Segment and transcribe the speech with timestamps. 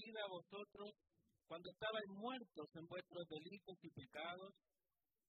[0.00, 0.96] vida a vosotros
[1.46, 4.54] cuando estabais muertos en vuestros delitos y pecados,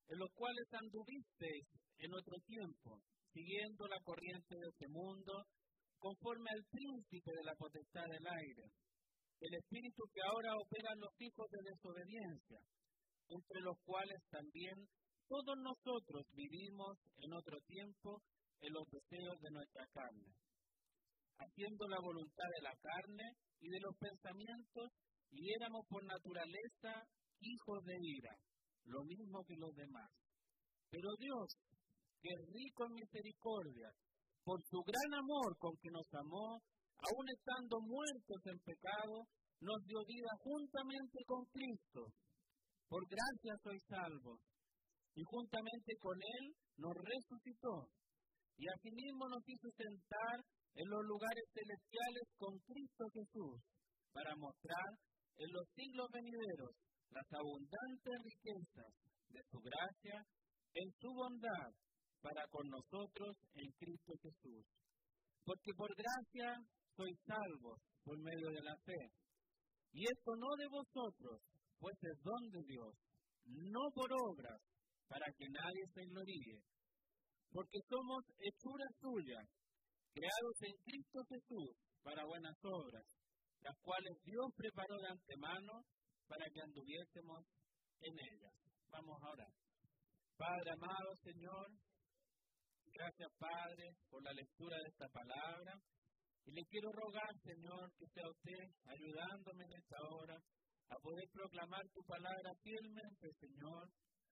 [0.08, 1.66] en los cuales anduvisteis
[1.98, 3.02] en otro tiempo,
[3.34, 5.34] siguiendo la corriente de este mundo,
[6.00, 8.66] conforme al príncipe de la potestad del aire,
[9.42, 12.60] el espíritu que ahora opera en los hijos de desobediencia,
[13.30, 14.78] entre los cuales también
[15.28, 18.22] todos nosotros vivimos en otro tiempo
[18.62, 20.30] en los deseos de nuestra carne,
[21.40, 23.26] haciendo la voluntad de la carne
[23.62, 24.92] y de los pensamientos,
[25.32, 27.08] y éramos por naturaleza
[27.40, 28.36] hijos de ira,
[28.86, 30.10] lo mismo que los demás.
[30.90, 31.48] Pero Dios,
[32.20, 33.90] que es rico en misericordia,
[34.44, 36.60] por su gran amor con que nos amó,
[37.02, 39.26] aun estando muertos en pecado,
[39.62, 42.10] nos dio vida juntamente con Cristo.
[42.90, 44.42] Por gracia soy salvo.
[45.14, 47.88] Y juntamente con Él nos resucitó.
[48.58, 50.40] Y asimismo nos hizo sentar
[50.76, 53.60] en los lugares celestiales con Cristo Jesús,
[54.14, 54.90] para mostrar
[55.38, 56.76] en los siglos venideros
[57.12, 58.92] las abundantes riquezas
[59.30, 60.18] de su gracia
[60.74, 61.72] en su bondad
[62.22, 64.66] para con nosotros en Cristo Jesús.
[65.44, 66.56] Porque por gracia
[66.96, 69.02] sois salvos por medio de la fe.
[69.92, 71.42] Y esto no de vosotros,
[71.80, 72.94] pues es don de Dios,
[73.46, 74.62] no por obras,
[75.08, 76.62] para que nadie se gloríe.
[77.52, 79.46] Porque somos hechuras suyas,
[80.14, 81.72] creados en Cristo Jesús
[82.04, 83.06] para buenas obras,
[83.62, 85.86] las cuales Dios preparó de antemano
[86.28, 87.46] para que anduviésemos
[88.02, 88.56] en ellas.
[88.92, 89.48] Vamos ahora.
[90.38, 91.68] Padre amado Señor,
[92.92, 95.74] gracias Padre por la lectura de esta palabra.
[96.44, 100.38] Y le quiero rogar, Señor, que sea usted ayudándome en esta hora
[100.90, 103.88] a poder proclamar tu palabra fielmente, Señor,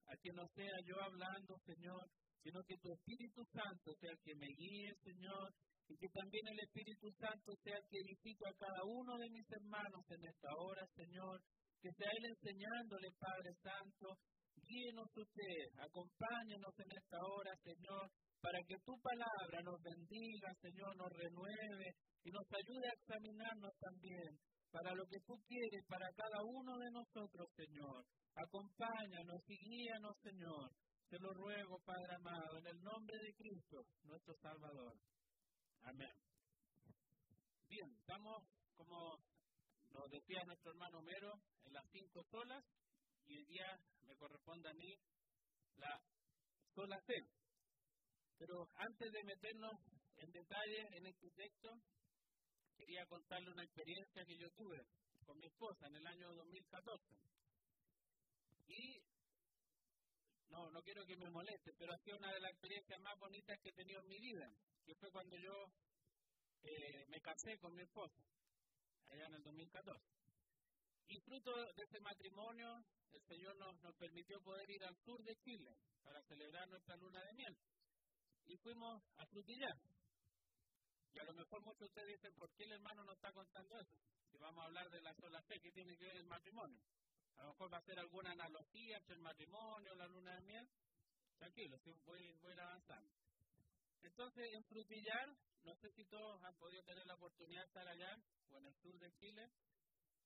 [0.06, 2.02] a que no sea yo hablando, Señor,
[2.42, 5.54] sino que tu Espíritu Santo sea el que me guíe, Señor,
[5.90, 10.06] y que también el Espíritu Santo sea el edifique a cada uno de mis hermanos
[10.06, 11.42] en esta hora, Señor,
[11.82, 14.14] que sea Él enseñándole, Padre Santo,
[14.54, 18.06] guíenos usted, acompáñenos en esta hora, Señor,
[18.40, 21.88] para que tu palabra nos bendiga, Señor, nos renueve
[22.22, 24.30] y nos ayude a examinarnos también
[24.70, 28.06] para lo que tú quieres para cada uno de nosotros, Señor.
[28.38, 30.70] Acompáñanos y guíanos, Señor.
[31.10, 34.94] Te lo ruego, Padre amado, en el nombre de Cristo, nuestro Salvador.
[35.82, 36.12] Amén.
[37.68, 38.42] Bien, estamos,
[38.76, 39.18] como
[39.90, 42.64] nos decía nuestro hermano Homero, en las cinco solas,
[43.26, 44.94] y hoy día me corresponde a mí
[45.76, 46.00] la
[46.74, 47.14] sola C.
[48.38, 49.72] Pero antes de meternos
[50.16, 51.68] en detalle en este texto,
[52.76, 54.80] quería contarle una experiencia que yo tuve
[55.24, 57.14] con mi esposa en el año 2014.
[58.68, 59.02] Y
[60.50, 63.70] no, no quiero que me moleste, pero ha una de las experiencias más bonitas que
[63.70, 64.50] he tenido en mi vida,
[64.84, 65.52] que fue cuando yo
[66.62, 68.20] eh, me casé con mi esposa,
[69.10, 70.20] allá en el 2014.
[71.08, 75.76] Y fruto de ese matrimonio, el Señor nos, permitió poder ir al sur de Chile
[76.02, 77.56] para celebrar nuestra luna de miel
[78.46, 79.76] y fuimos a frutillar.
[81.12, 83.78] Y a lo mejor muchos de ustedes dicen, ¿por qué el hermano no está contando
[83.80, 83.96] eso?
[84.30, 86.80] Si vamos a hablar de la sola fe, ¿qué tiene que ver el matrimonio?
[87.40, 90.68] A lo mejor va a ser alguna analogía entre el matrimonio, la luna de miel.
[91.38, 93.10] Tranquilo, voy, a ir avanzando.
[94.02, 95.28] Entonces, en Frutillar,
[95.64, 98.12] no sé si todos han podido tener la oportunidad de estar allá
[98.50, 99.48] o en el sur de Chile,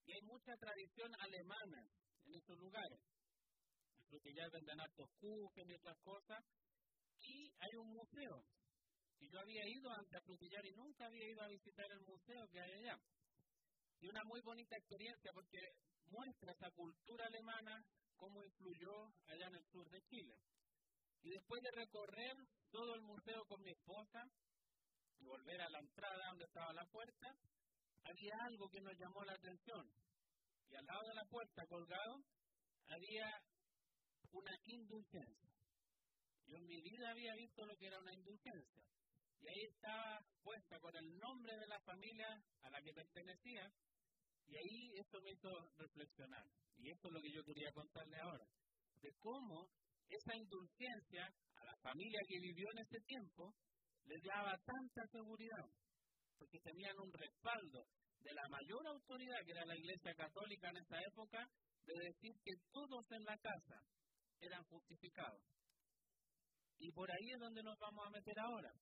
[0.07, 1.87] y hay mucha tradición alemana
[2.25, 2.99] en esos lugares.
[4.01, 6.45] En Frutillar venden hartos kuchen y otras cosas,
[7.21, 8.43] y hay un museo.
[9.21, 12.49] Y yo había ido antes a Frutillar y nunca había ido a visitar el museo
[12.51, 12.99] que hay allá.
[14.05, 15.59] Y una muy bonita experiencia porque
[16.11, 17.83] muestra esa cultura alemana,
[18.19, 18.93] cómo influyó
[19.29, 20.37] allá en el sur de Chile.
[21.23, 22.37] Y después de recorrer
[22.71, 24.29] todo el museo con mi esposa
[25.21, 27.35] y volver a la entrada donde estaba la puerta,
[28.03, 29.91] había algo que nos llamó la atención.
[30.69, 32.21] Y al lado de la puerta colgado
[32.89, 33.43] había
[34.33, 35.51] una indulgencia.
[36.45, 38.85] Yo en mi vida había visto lo que era una indulgencia.
[39.41, 42.29] Y ahí estaba puesta con el nombre de la familia
[42.63, 43.71] a la que pertenecía.
[44.47, 46.45] Y ahí esto me hizo reflexionar.
[46.77, 48.47] Y esto es lo que yo quería contarle ahora.
[49.01, 49.69] De cómo
[50.09, 51.27] esa indulgencia
[51.57, 53.55] a la familia que vivió en ese tiempo
[54.05, 55.67] les daba tanta seguridad.
[56.39, 57.87] Porque tenían un respaldo
[58.21, 61.47] de la mayor autoridad que era la Iglesia Católica en esa época,
[61.85, 63.85] de decir que todos en la casa
[64.41, 65.43] eran justificados.
[66.79, 68.73] Y por ahí es donde nos vamos a meter ahora.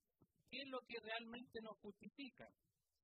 [0.49, 2.47] ¿Qué es lo que realmente nos justifica?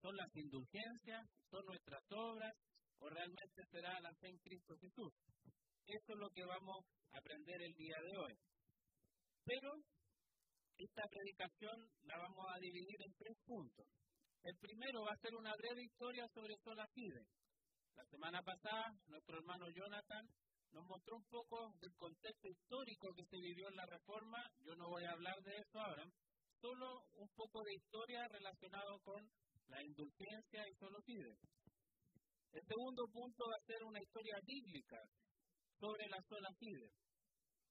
[0.00, 1.26] ¿Son las indulgencias?
[1.50, 2.54] ¿Son nuestras obras?
[3.00, 5.12] ¿O realmente será la fe en Cristo Jesús?
[5.86, 8.34] Eso es lo que vamos a aprender el día de hoy.
[9.44, 9.72] Pero
[10.76, 13.86] esta predicación la vamos a dividir en tres puntos.
[14.44, 17.26] El primero va a ser una breve historia sobre sola fide.
[17.96, 20.28] La semana pasada, nuestro hermano Jonathan
[20.70, 24.38] nos mostró un poco del contexto histórico que se vivió en la reforma.
[24.60, 26.04] Yo no voy a hablar de eso ahora,
[26.60, 29.28] solo un poco de historia relacionado con
[29.68, 31.36] la indulgencia y solo pide.
[32.52, 34.98] El segundo punto va a ser una historia bíblica
[35.78, 36.90] sobre la sola fide.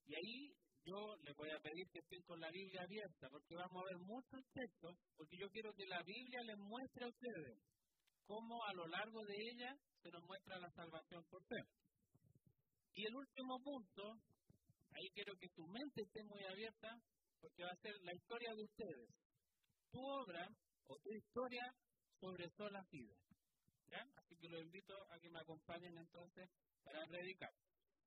[0.06, 0.54] Y ahí
[0.84, 3.98] yo les voy a pedir que estén con la Biblia abierta, porque vamos a ver
[3.98, 7.58] muchos textos, porque yo quiero que la Biblia les muestre a ustedes
[8.26, 11.60] cómo a lo largo de ella se nos muestra la salvación por fe.
[12.94, 14.02] Y el último punto,
[14.92, 16.88] ahí quiero que tu mente esté muy abierta,
[17.40, 19.08] porque va a ser la historia de ustedes.
[19.90, 20.48] Tu obra
[20.88, 21.64] o tu historia
[22.20, 23.16] sobre sola fide.
[24.16, 26.48] Así que los invito a que me acompañen entonces
[26.84, 27.52] para predicar.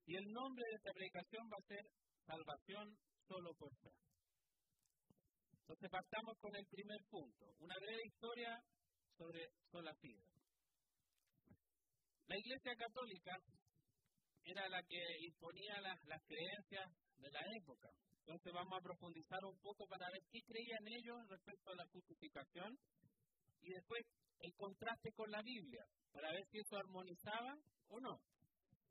[0.05, 1.85] Y el nombre de esta predicación va a ser
[2.25, 2.97] Salvación
[3.27, 3.91] solo por fe.
[5.61, 8.61] Entonces partamos con el primer punto, una breve historia
[9.17, 10.23] sobre sola fide.
[12.27, 13.35] La Iglesia Católica
[14.43, 17.89] era la que imponía las creencias de la época.
[18.19, 22.77] Entonces vamos a profundizar un poco para ver qué creían ellos respecto a la justificación
[23.61, 24.05] y después
[24.39, 27.55] el contraste con la Biblia, para ver si eso armonizaba
[27.89, 28.19] o no.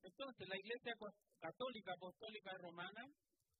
[0.02, 0.94] Entonces, la Iglesia
[1.38, 3.05] Católica Apostólica Romana,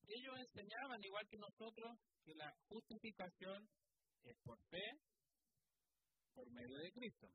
[0.07, 3.69] ellos enseñaban, igual que nosotros, que la justificación
[4.25, 4.85] es por fe,
[6.35, 7.29] por medio de Cristo.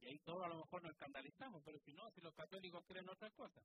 [0.00, 3.08] Y ahí todos a lo mejor nos escandalizamos, pero si no, si los católicos creen
[3.08, 3.64] otras cosas.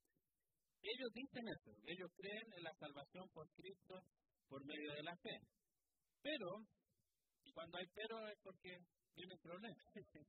[0.82, 4.02] Ellos dicen eso, ellos creen en la salvación por Cristo
[4.48, 5.40] por medio de la fe.
[6.22, 6.66] Pero,
[7.44, 8.78] y cuando hay pero es porque
[9.14, 9.78] tiene problema.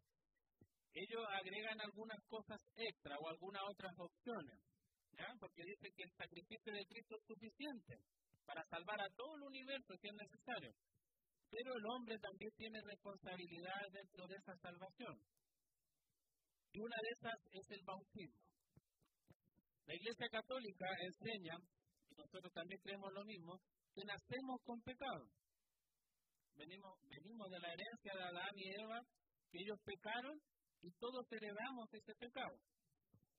[0.95, 4.61] Ellos agregan algunas cosas extra o algunas otras opciones,
[5.13, 5.27] ¿ya?
[5.41, 7.97] porque dicen que el sacrificio de Cristo es suficiente
[8.45, 10.73] para salvar a todo el universo si es necesario.
[11.49, 15.17] Pero el hombre también tiene responsabilidad dentro de esa salvación.
[16.73, 18.41] Y una de esas es el bautismo.
[19.85, 21.57] La Iglesia Católica enseña,
[22.09, 23.61] y nosotros también creemos lo mismo,
[23.95, 25.29] que nacemos con pecado
[26.67, 29.01] venimos, de la herencia de Adán y Eva,
[29.51, 30.41] que ellos pecaron
[30.83, 32.57] y todos heredamos ese pecado.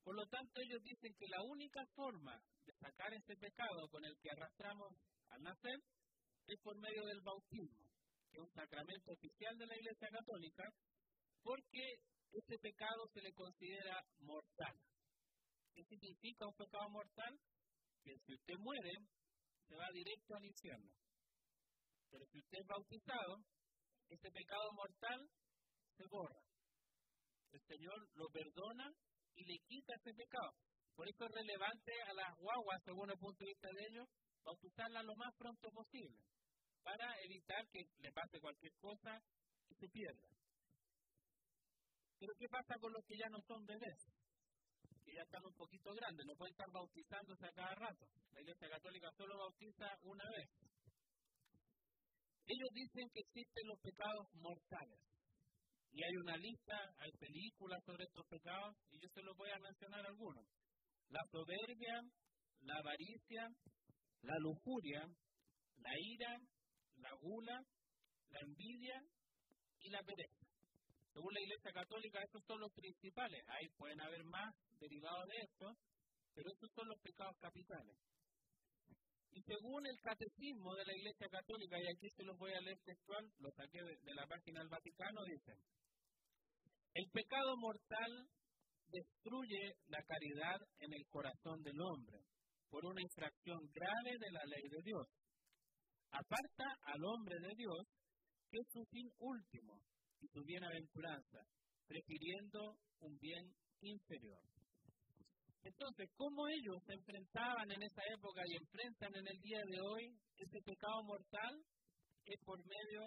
[0.04, 2.36] Por lo tanto, ellos dicen que la única forma
[2.66, 4.92] de sacar ese pecado con el que arrastramos
[5.30, 5.80] al nacer
[6.48, 7.88] es por medio del bautismo,
[8.30, 10.64] que es un sacramento oficial de la Iglesia Católica,
[11.42, 11.96] porque
[12.34, 14.76] ese pecado se le considera mortal.
[15.74, 17.40] ¿Qué significa un pecado mortal?
[18.04, 18.92] Que si usted muere,
[19.68, 20.92] se va directo al infierno.
[22.14, 23.42] Pero si usted es bautizado,
[24.08, 25.20] ese pecado mortal
[25.98, 26.46] se borra.
[27.52, 28.86] El Señor lo perdona
[29.34, 30.54] y le quita ese pecado.
[30.94, 34.08] Por eso es relevante a las guaguas, según el punto de vista de ellos,
[34.46, 36.22] bautizarlas lo más pronto posible,
[36.84, 39.18] para evitar que le pase cualquier cosa
[39.70, 40.30] y se pierda.
[42.20, 44.06] Pero ¿qué pasa con los que ya no son bebés?
[45.04, 48.06] Que ya están un poquito grandes, no pueden estar bautizándose a cada rato.
[48.34, 50.73] La Iglesia Católica solo bautiza una vez.
[52.46, 55.00] Ellos dicen que existen los pecados mortales.
[55.92, 59.60] Y hay una lista, hay películas sobre estos pecados, y yo se los voy a
[59.60, 60.46] mencionar algunos.
[61.10, 62.02] La soberbia,
[62.62, 63.48] la avaricia,
[64.24, 65.06] la lujuria,
[65.78, 66.38] la ira,
[66.98, 67.62] la gula,
[68.30, 69.04] la envidia
[69.80, 70.44] y la pereza.
[71.14, 73.44] Según la Iglesia Católica, estos son los principales.
[73.48, 75.76] Ahí pueden haber más derivados de esto,
[76.34, 77.96] pero estos son los pecados capitales.
[79.34, 82.78] Y según el catecismo de la Iglesia Católica, y aquí se los voy a leer
[82.86, 85.54] textual, lo saqué de, la página del Vaticano, dice,
[86.94, 88.28] el pecado mortal
[88.90, 92.20] destruye la caridad en el corazón del hombre
[92.70, 95.08] por una infracción grave de la ley de Dios.
[96.12, 97.88] Aparta al hombre de Dios,
[98.52, 99.82] que es su fin último
[100.22, 101.40] y su bienaventuranza,
[101.88, 104.42] prefiriendo un bien inferior.
[105.64, 110.20] Entonces, ¿cómo ellos se enfrentaban en esa época y enfrentan en el día de hoy
[110.38, 111.64] ese pecado mortal?
[112.26, 113.02] Es por medio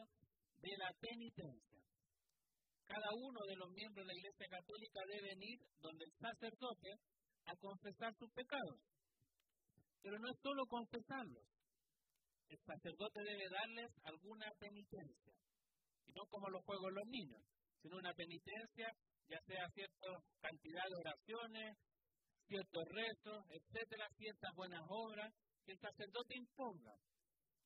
[0.60, 1.80] de la penitencia.
[2.86, 6.90] Cada uno de los miembros de la Iglesia Católica debe ir donde el sacerdote
[7.44, 8.80] a confesar sus pecados.
[10.00, 11.44] Pero no es solo confesarlos.
[12.48, 15.32] El sacerdote debe darles alguna penitencia.
[16.06, 17.42] Y no como los juegos los niños,
[17.82, 18.88] sino una penitencia,
[19.28, 20.06] ya sea cierta
[20.40, 21.76] cantidad de oraciones,
[22.48, 25.32] ciertos rezos, etcétera, ciertas buenas obras
[25.64, 26.94] que el sacerdote imponga.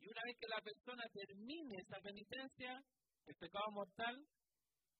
[0.01, 2.81] Y una vez que la persona termine esa penitencia,
[3.27, 4.17] el pecado mortal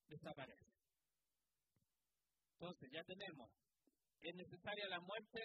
[0.09, 0.71] desaparece.
[2.53, 3.49] Entonces, ya tenemos,
[4.21, 5.41] es necesaria la muerte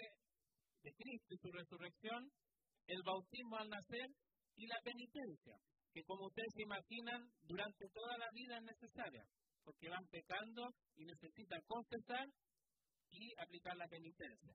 [0.82, 2.30] de Cristo y su resurrección,
[2.86, 4.06] el bautismo al nacer
[4.56, 5.56] y la penitencia,
[5.92, 9.24] que como ustedes se imaginan, durante toda la vida es necesaria,
[9.64, 12.28] porque van pecando y necesitan confesar
[13.16, 14.52] y aplicar la penitencia.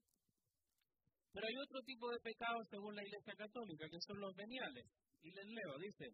[1.33, 4.85] Pero hay otro tipo de pecados según la Iglesia Católica, que son los veniales.
[5.21, 6.13] Y les leo, dice,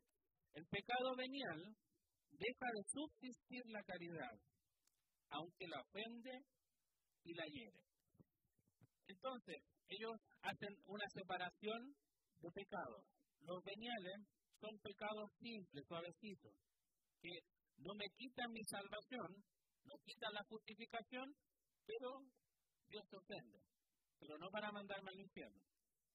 [0.54, 1.76] el pecado venial
[2.32, 4.36] deja de subsistir la caridad,
[5.30, 6.44] aunque la ofende
[7.24, 7.82] y la hiere.
[9.08, 9.58] Entonces,
[9.90, 11.96] ellos hacen una separación
[12.40, 13.04] de pecados.
[13.42, 14.28] Los veniales
[14.60, 16.54] son pecados simples, suavecitos,
[17.22, 17.32] que
[17.78, 19.44] no me quitan mi salvación,
[19.86, 21.34] no quitan la justificación,
[21.88, 22.22] pero
[22.90, 23.58] Dios te ofende.
[24.20, 25.64] Pero no para mandarme al infierno.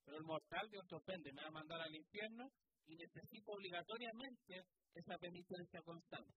[0.04, 2.50] Pero el mortal Dios te ofende, me va a mandar al infierno
[2.86, 6.34] y necesito obligatoriamente esa penitencia constante.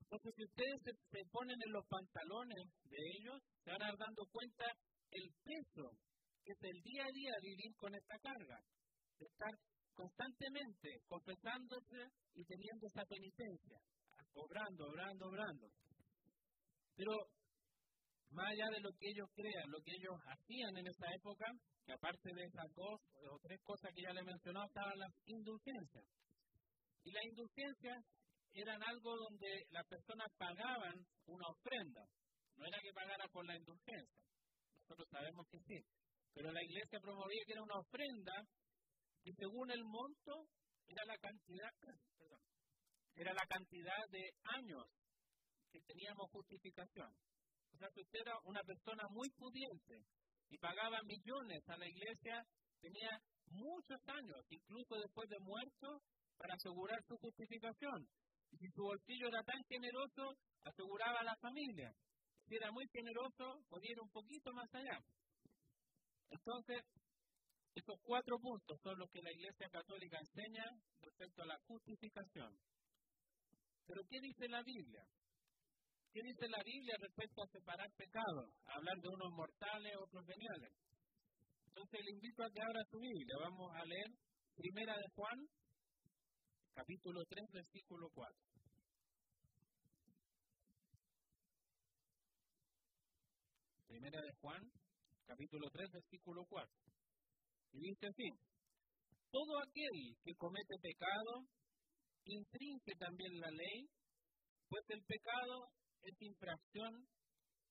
[0.00, 4.26] Entonces, si ustedes se, ponen en los pantalones de ellos, se van a dar dando
[4.30, 4.64] cuenta
[5.10, 5.90] el peso
[6.44, 8.60] que es el día a día vivir con esta carga,
[9.18, 9.54] de estar
[9.94, 13.78] constantemente confesándose y teniendo esa penitencia,
[14.34, 15.68] obrando, obrando, obrando.
[16.96, 17.12] Pero
[18.30, 21.46] más allá de lo que ellos crean, lo que ellos hacían en esa época,
[21.84, 23.00] que aparte de esas dos
[23.30, 26.04] o tres cosas que ya le he estaban las indulgencias.
[27.04, 28.04] Y las indulgencias
[28.54, 30.94] eran algo donde las personas pagaban
[31.26, 32.06] una ofrenda.
[32.56, 34.24] No era que pagara por la indulgencia.
[34.80, 35.78] Nosotros sabemos que sí.
[36.32, 38.32] Pero la iglesia promovía que era una ofrenda
[39.24, 40.46] y según el monto
[40.86, 41.70] era la cantidad,
[43.16, 44.84] era la cantidad de años
[45.70, 47.10] que teníamos justificación.
[47.74, 50.06] O sea, si usted era una persona muy pudiente
[50.48, 52.46] y pagaba millones a la iglesia,
[52.80, 53.18] tenía
[53.50, 56.00] muchos años, incluso después de muerto,
[56.38, 58.06] para asegurar su justificación.
[58.52, 61.92] Y si su bolsillo era tan generoso, aseguraba a la familia.
[62.46, 65.00] Si era muy generoso, podía ir un poquito más allá.
[66.30, 66.80] Entonces,
[67.74, 70.64] estos cuatro puntos son los que la Iglesia Católica enseña
[71.00, 72.56] respecto a la justificación.
[73.86, 75.04] Pero ¿qué dice la Biblia?
[76.14, 78.46] ¿Qué dice la Biblia respecto a separar pecados?
[78.66, 80.70] hablar de unos mortales, otros veniales.
[81.66, 83.34] Entonces le invito a que abra su Biblia.
[83.40, 84.06] Vamos a leer
[84.54, 85.38] Primera de Juan,
[86.72, 88.30] capítulo 3, versículo 4.
[93.88, 94.62] Primera de Juan,
[95.26, 96.70] capítulo 3, versículo 4.
[97.72, 98.30] Y dice así,
[99.32, 101.42] todo aquel que comete pecado
[102.24, 103.88] intrinque también la ley,
[104.68, 106.92] pues el pecado es infracción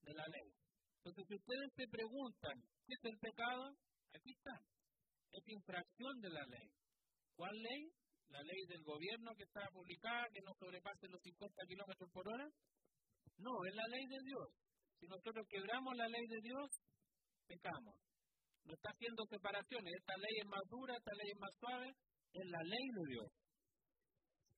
[0.01, 0.49] de la ley.
[0.97, 2.55] Entonces, si ustedes se preguntan,
[2.87, 3.75] ¿qué es el pecado?
[4.13, 4.55] Aquí está.
[5.33, 6.69] Es infracción de la ley.
[7.35, 7.91] ¿Cuál ley?
[8.29, 12.47] La ley del gobierno que está publicada, que no sobrepase los 50 kilómetros por hora.
[13.37, 14.47] No, es la ley de Dios.
[14.99, 16.69] Si nosotros quebramos la ley de Dios,
[17.45, 17.95] pecamos.
[18.63, 19.93] No está haciendo separaciones.
[19.99, 21.89] Esta ley es más dura, esta ley es más suave.
[22.33, 23.29] Es la ley de Dios.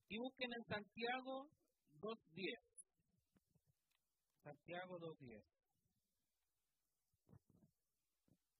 [0.08, 1.50] Y busquen en Santiago
[2.00, 2.75] 2.10.
[4.45, 5.41] Santiago 2.10.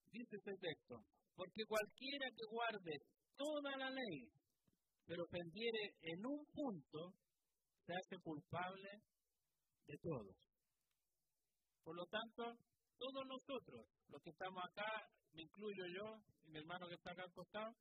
[0.10, 0.98] Dice este texto,
[1.36, 2.98] porque cualquiera que guarde
[3.38, 4.26] toda la ley,
[5.06, 7.14] pero pendiere en un punto,
[7.86, 8.90] se hace culpable
[9.86, 10.36] de todos.
[11.84, 12.58] Por lo tanto,
[12.98, 14.90] todos nosotros, los que estamos acá,
[15.34, 17.76] me incluyo yo y mi hermano que está acá al costado,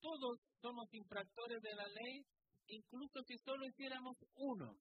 [0.00, 2.22] todos somos infractores de la ley,
[2.68, 4.78] incluso si solo hiciéramos uno.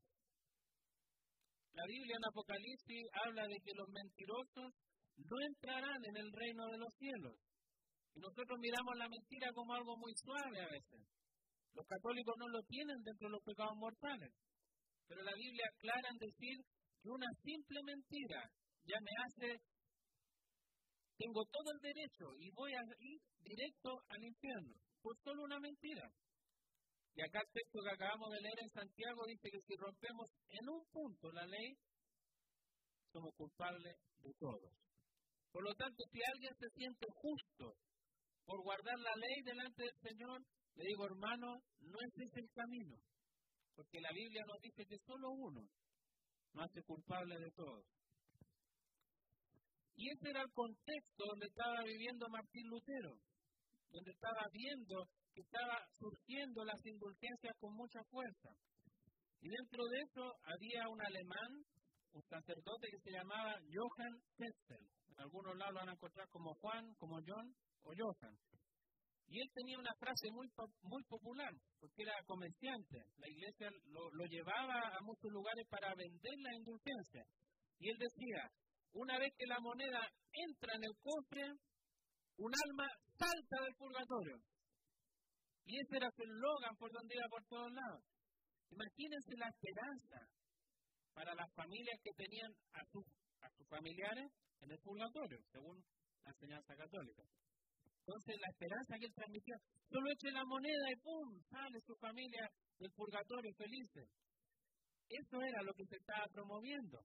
[1.73, 4.73] La Biblia en Apocalipsis habla de que los mentirosos
[5.17, 7.35] no entrarán en el reino de los cielos.
[8.15, 11.01] Y nosotros miramos la mentira como algo muy suave a veces.
[11.73, 14.33] Los católicos no lo tienen dentro de los pecados mortales.
[15.07, 16.57] Pero la Biblia aclara en decir
[17.01, 18.41] que una simple mentira
[18.85, 19.61] ya me hace,
[21.17, 26.09] tengo todo el derecho y voy a ir directo al infierno por solo una mentira.
[27.15, 30.69] Y acá el texto que acabamos de leer en Santiago dice que si rompemos en
[30.69, 31.75] un punto la ley,
[33.11, 34.71] somos culpables de todos.
[35.51, 37.75] Por lo tanto, si alguien se siente justo
[38.45, 40.41] por guardar la ley delante del Señor,
[40.75, 42.95] le digo, hermano, no es ese el camino.
[43.75, 45.67] Porque la Biblia nos dice que solo uno
[46.53, 47.85] nos hace culpable de todos.
[49.95, 53.19] Y ese era el contexto donde estaba viviendo Martín Lutero,
[53.91, 55.09] donde estaba viendo
[55.41, 58.49] estaba surgiendo las indulgencias con mucha fuerza.
[59.41, 61.63] Y dentro de eso había un alemán,
[62.13, 64.83] un sacerdote que se llamaba Johann Tetzel.
[65.11, 68.35] En algunos lados lo van a encontrar como Juan, como John o Johann.
[69.27, 70.47] Y él tenía una frase muy,
[70.81, 72.97] muy popular, porque era comerciante.
[73.17, 77.23] La iglesia lo, lo llevaba a muchos lugares para vender la indulgencia.
[77.77, 78.49] Y él decía,
[78.93, 80.01] una vez que la moneda
[80.33, 81.45] entra en el cofre,
[82.37, 84.37] un alma salta del purgatorio.
[85.69, 88.01] Y ese era su eslogan por donde iba por todos lados.
[88.73, 90.17] Imagínense la esperanza
[91.13, 93.05] para las familias que tenían a sus
[93.69, 95.77] familiares en el purgatorio, según
[96.25, 97.21] la enseñanza católica.
[98.01, 99.57] Entonces la esperanza que él transmitía,
[99.93, 101.37] solo eche la moneda y ¡pum!
[101.53, 102.49] sale su familia
[102.79, 104.09] del purgatorio felices.
[105.05, 106.97] Eso era lo que se estaba promoviendo.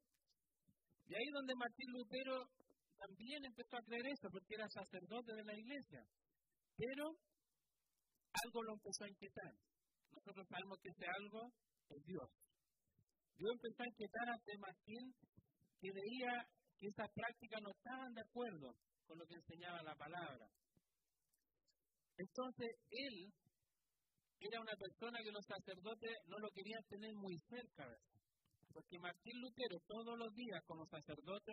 [1.05, 2.49] Y ahí donde Martín Lutero
[2.97, 6.01] también empezó a creer eso, porque era sacerdote de la iglesia.
[6.77, 7.13] Pero
[8.43, 9.55] algo lo empezó a inquietar.
[10.11, 11.53] Nosotros sabemos que ese algo
[11.91, 12.31] es Dios.
[13.37, 15.15] Dios empezó a inquietar a Martín
[15.81, 16.49] que veía
[16.79, 18.75] que esas prácticas no estaban de acuerdo
[19.07, 20.47] con lo que enseñaba la palabra.
[22.17, 23.33] Entonces, él
[24.39, 27.89] era una persona que los sacerdotes no lo querían tener muy cerca
[28.73, 31.53] Porque Martín Lutero todos los días como sacerdote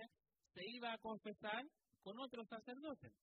[0.53, 1.63] se iba a confesar
[2.03, 3.13] con otros sacerdotes.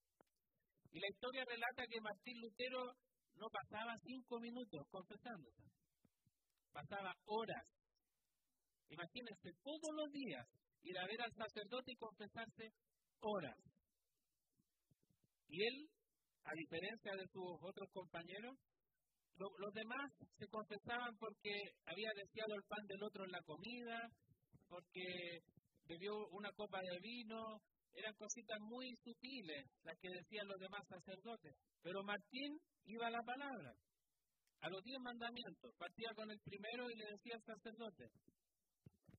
[0.91, 2.95] Y la historia relata que Martín Lutero
[3.39, 5.63] no pasaba cinco minutos confesándose.
[6.73, 7.65] Pasaba horas.
[8.91, 10.47] Imagínense, todos los días
[10.83, 12.73] ir a ver al sacerdote y confesarse
[13.21, 13.57] horas.
[15.49, 15.89] Y él,
[16.45, 18.57] a diferencia de sus otros compañeros,
[19.37, 21.51] los demás se confesaban porque
[21.87, 24.11] había deseado el pan del otro en la comida,
[24.69, 25.41] porque
[25.87, 27.61] bebió una copa de vino,
[27.95, 31.55] eran cositas muy sutiles las que decían los demás sacerdotes.
[31.83, 33.73] Pero Martín iba a la palabra,
[34.61, 38.11] a los diez mandamientos, partía con el primero y le decía al sacerdote,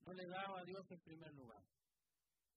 [0.06, 1.64] no le daba a Dios en primer lugar.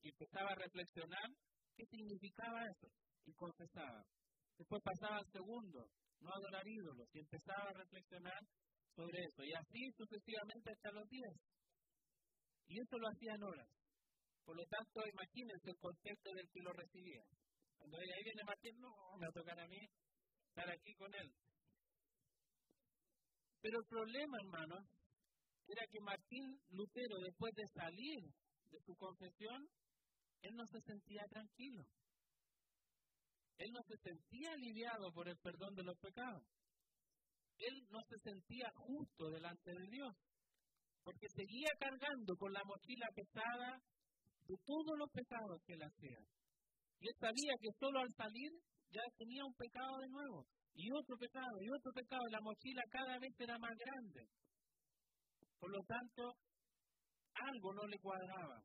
[0.03, 1.29] Y empezaba a reflexionar
[1.77, 2.89] qué significaba eso,
[3.25, 4.03] y confesaba.
[4.59, 5.87] Después pasaba al segundo,
[6.21, 8.41] no adorar ídolos, y empezaba a reflexionar
[8.95, 11.35] sobre eso, y así sucesivamente hasta los diez.
[12.67, 13.69] Y eso lo hacía en horas.
[14.45, 17.25] Por lo tanto, imagínense el contexto del que lo recibía.
[17.77, 19.89] Cuando ahí viene Martín, no, me va a tocar a mí
[20.49, 21.33] estar aquí con él.
[23.61, 24.77] Pero el problema, hermano,
[25.69, 28.23] era que Martín Lutero, después de salir
[28.71, 29.69] de su confesión,
[30.43, 31.85] él no se sentía tranquilo.
[33.59, 36.43] Él no se sentía aliviado por el perdón de los pecados.
[37.59, 40.15] Él no se sentía justo delante de Dios,
[41.05, 43.81] porque seguía cargando con la mochila pesada
[44.47, 46.21] de todos los pecados que él hacía.
[47.01, 48.51] Y él sabía que solo al salir
[48.91, 53.19] ya tenía un pecado de nuevo, y otro pecado, y otro pecado, la mochila cada
[53.19, 54.29] vez era más grande.
[55.59, 56.35] Por lo tanto,
[57.35, 58.63] algo no le cuadraba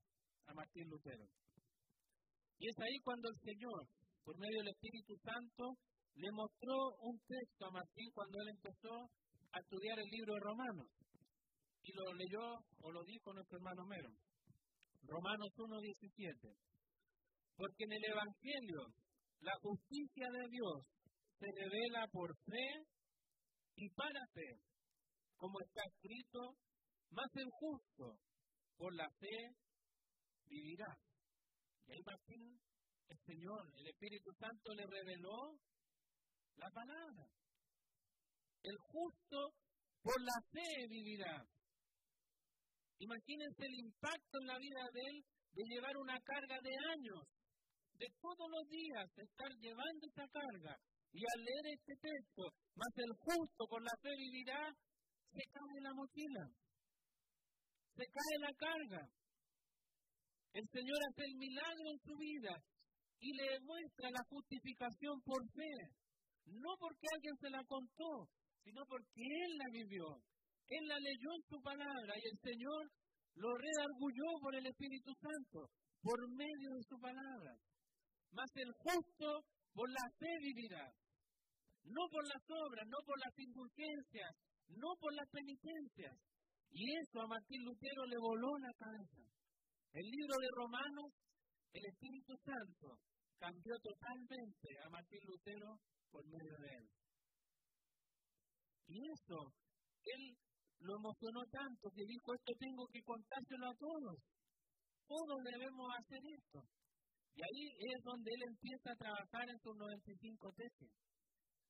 [0.47, 1.25] a Martín Lutero.
[2.59, 3.87] Y es ahí cuando el Señor
[4.27, 5.79] por medio del Espíritu Santo,
[6.15, 9.07] le mostró un texto a Martín cuando él empezó
[9.55, 10.87] a estudiar el libro de Romanos.
[11.81, 12.43] Y lo leyó
[12.83, 14.11] o lo dijo nuestro hermano Mero.
[15.07, 16.55] Romanos 1.17.
[17.55, 18.93] Porque en el Evangelio
[19.39, 20.85] la justicia de Dios
[21.39, 22.85] se revela por fe
[23.75, 24.59] y para fe,
[25.37, 26.57] como está escrito,
[27.11, 28.19] más el justo
[28.75, 29.55] por la fe
[30.45, 30.97] vivirá.
[31.85, 32.59] Y ahí Martín
[33.09, 35.57] el Señor, el Espíritu Santo le reveló
[36.57, 37.25] la palabra.
[38.63, 39.53] El justo
[40.01, 41.45] por la fe vivirá.
[42.99, 45.17] Imagínense el impacto en la vida de él
[45.53, 47.21] de llevar una carga de años,
[47.93, 50.77] de todos los días estar llevando esa carga.
[51.13, 52.43] Y al leer este texto,
[52.75, 54.69] más el justo por la fe vivirá,
[55.31, 56.45] se cae la mochila,
[57.95, 59.03] se cae la carga.
[60.53, 62.53] El Señor hace el milagro en su vida
[63.19, 65.73] y le demuestra la justificación por fe.
[66.45, 68.29] No porque alguien se la contó,
[68.63, 70.05] sino porque Él la vivió.
[70.67, 72.91] Él la leyó en su palabra y el Señor
[73.35, 75.69] lo redargulló por el Espíritu Santo,
[76.01, 77.53] por medio de su palabra.
[78.31, 80.91] Mas el justo por la fe vivirá.
[81.85, 84.31] No por las obras, no por las indulgencias,
[84.75, 86.17] no por las penitencias.
[86.71, 89.23] Y eso a Martín Lutero le voló la cabeza.
[89.93, 91.13] El libro de Romanos
[91.73, 92.99] el Espíritu Santo
[93.37, 96.89] cambió totalmente a Martín Lutero por medio de él.
[98.87, 99.53] Y eso,
[100.03, 100.37] él
[100.79, 104.17] lo emocionó tanto que dijo, esto tengo que contárselo a todos.
[105.07, 106.59] Todos debemos hacer esto.
[107.35, 110.91] Y ahí es donde él empieza a trabajar en sus 95 tesis.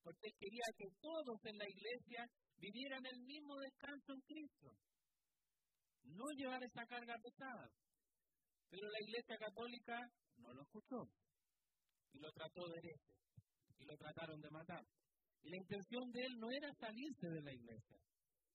[0.02, 2.26] Porque quería que todos en la iglesia
[2.58, 4.72] vivieran el mismo descanso en Cristo.
[6.04, 7.68] No llevar esa carga pesada.
[8.70, 9.96] Pero la Iglesia Católica
[10.38, 11.10] no lo escuchó
[12.14, 13.18] y lo trató de hereje
[13.80, 14.84] y lo trataron de matar.
[15.44, 17.98] Y la intención de él no era salirse de la iglesia,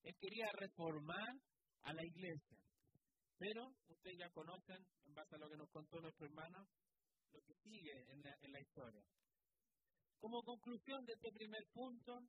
[0.02, 1.28] él quería reformar
[1.82, 2.58] a la iglesia.
[3.38, 6.66] Pero ustedes ya conocen, en base a lo que nos contó nuestro hermano,
[7.32, 9.02] lo que sigue en la, en historia.
[10.20, 12.20] Como conclusión de este primer punto,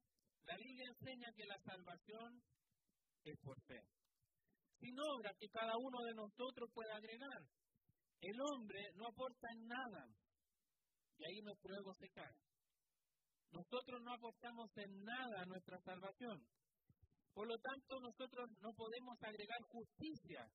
[0.46, 2.42] la Biblia enseña que la salvación
[3.24, 3.82] es por fe.
[4.80, 7.42] Sin obras que cada uno de nosotros pueda agregar.
[8.22, 10.08] el hombre no aporta en nada.
[11.18, 12.36] Y ahí nuestro ego se cae.
[13.52, 16.44] Nosotros no aportamos en nada a nuestra salvación.
[17.34, 20.46] Por lo tanto, nosotros no podemos agregar justicia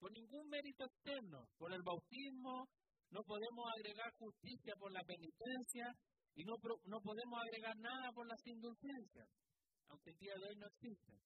[0.00, 1.46] por ningún mérito externo.
[1.58, 2.66] Por el bautismo,
[3.10, 5.86] no podemos agregar justicia por la penitencia
[6.34, 6.54] y no,
[6.86, 9.28] no podemos agregar nada por las indulgencias,
[9.88, 11.20] aunque el día de hoy no existen.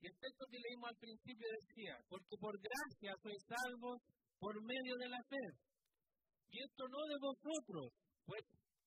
[0.00, 4.00] Y el texto que leímos al principio decía, porque por gracia sois salvos
[4.38, 5.44] por medio de la fe.
[6.48, 7.92] Y esto no de vosotros,
[8.24, 8.42] pues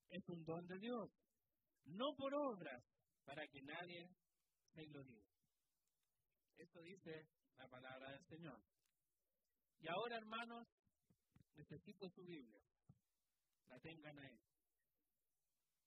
[0.10, 1.06] es un don de Dios,
[1.86, 2.82] no por obras,
[3.26, 4.10] para que nadie
[4.76, 5.30] lo diga.
[6.58, 8.60] Esto dice la palabra del Señor.
[9.80, 10.68] Y ahora, hermanos,
[11.56, 12.60] necesito su Biblia.
[13.68, 14.40] La tengan ahí.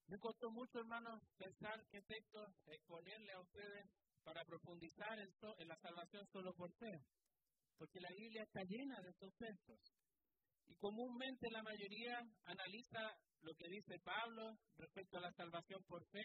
[0.08, 3.90] Me costó mucho, hermanos, pensar qué texto exponerle a ustedes
[4.22, 7.02] para profundizar en, la salvación solo por fe.
[7.76, 9.80] Porque la Biblia está llena de estos textos.
[10.66, 13.00] Y comúnmente la mayoría analiza
[13.42, 16.24] lo que dice Pablo respecto a la salvación por fe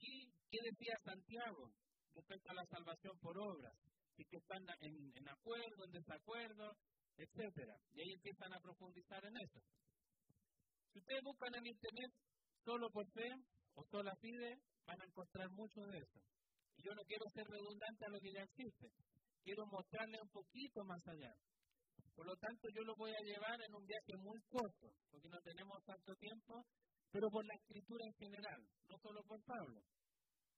[0.00, 1.72] y qué decía Santiago
[2.14, 3.74] respecto a la salvación por obras.
[4.16, 6.76] Y que están en, en acuerdo, en desacuerdo,
[7.16, 7.76] etcétera.
[7.92, 9.60] Y ahí empiezan a profundizar en eso.
[10.92, 12.12] Si ustedes buscan en internet
[12.64, 13.30] solo por fe
[13.74, 16.20] o sola fide, van a encontrar mucho de eso
[16.82, 18.88] yo no quiero ser redundante a lo que ya existe.
[19.42, 21.32] Quiero mostrarle un poquito más allá.
[22.14, 25.40] Por lo tanto, yo lo voy a llevar en un viaje muy corto, porque no
[25.40, 26.64] tenemos tanto tiempo,
[27.10, 29.82] pero por la escritura en general, no solo por Pablo,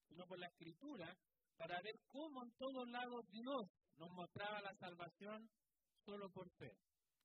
[0.09, 1.17] sino por la escritura,
[1.57, 5.49] para ver cómo en todos lados Dios nos mostraba la salvación
[6.05, 6.77] solo por fe,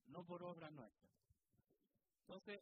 [0.07, 1.09] no por obra nuestra.
[2.21, 2.59] Entonces,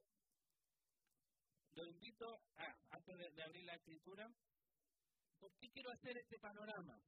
[1.74, 4.30] lo invito a, antes de abrir la escritura,
[5.40, 7.00] ¿Por qué quiero hacer este panorama?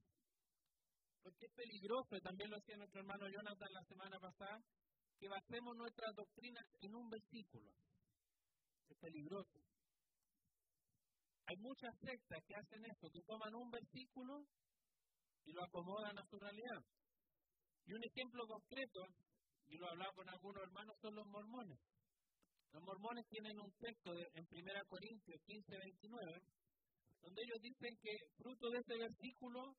[1.23, 4.61] Porque es peligroso, también lo hacía nuestro hermano Jonathan la semana pasada,
[5.17, 7.71] que basemos nuestras doctrinas en un versículo.
[8.89, 9.59] Es peligroso.
[11.47, 14.45] Hay muchas sectas que hacen esto, que toman un versículo
[15.45, 16.83] y lo acomodan a su realidad.
[17.85, 19.05] Y un ejemplo concreto,
[19.67, 21.79] y lo hablaba con algunos hermanos, son los mormones.
[22.73, 26.41] Los mormones tienen un texto en 1 Corintios 15, 29,
[27.21, 29.75] donde ellos dicen que fruto de este versículo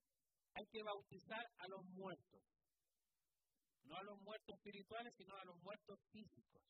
[0.55, 2.41] hay que bautizar a los muertos.
[3.85, 6.63] No a los muertos espirituales, sino a los muertos físicos.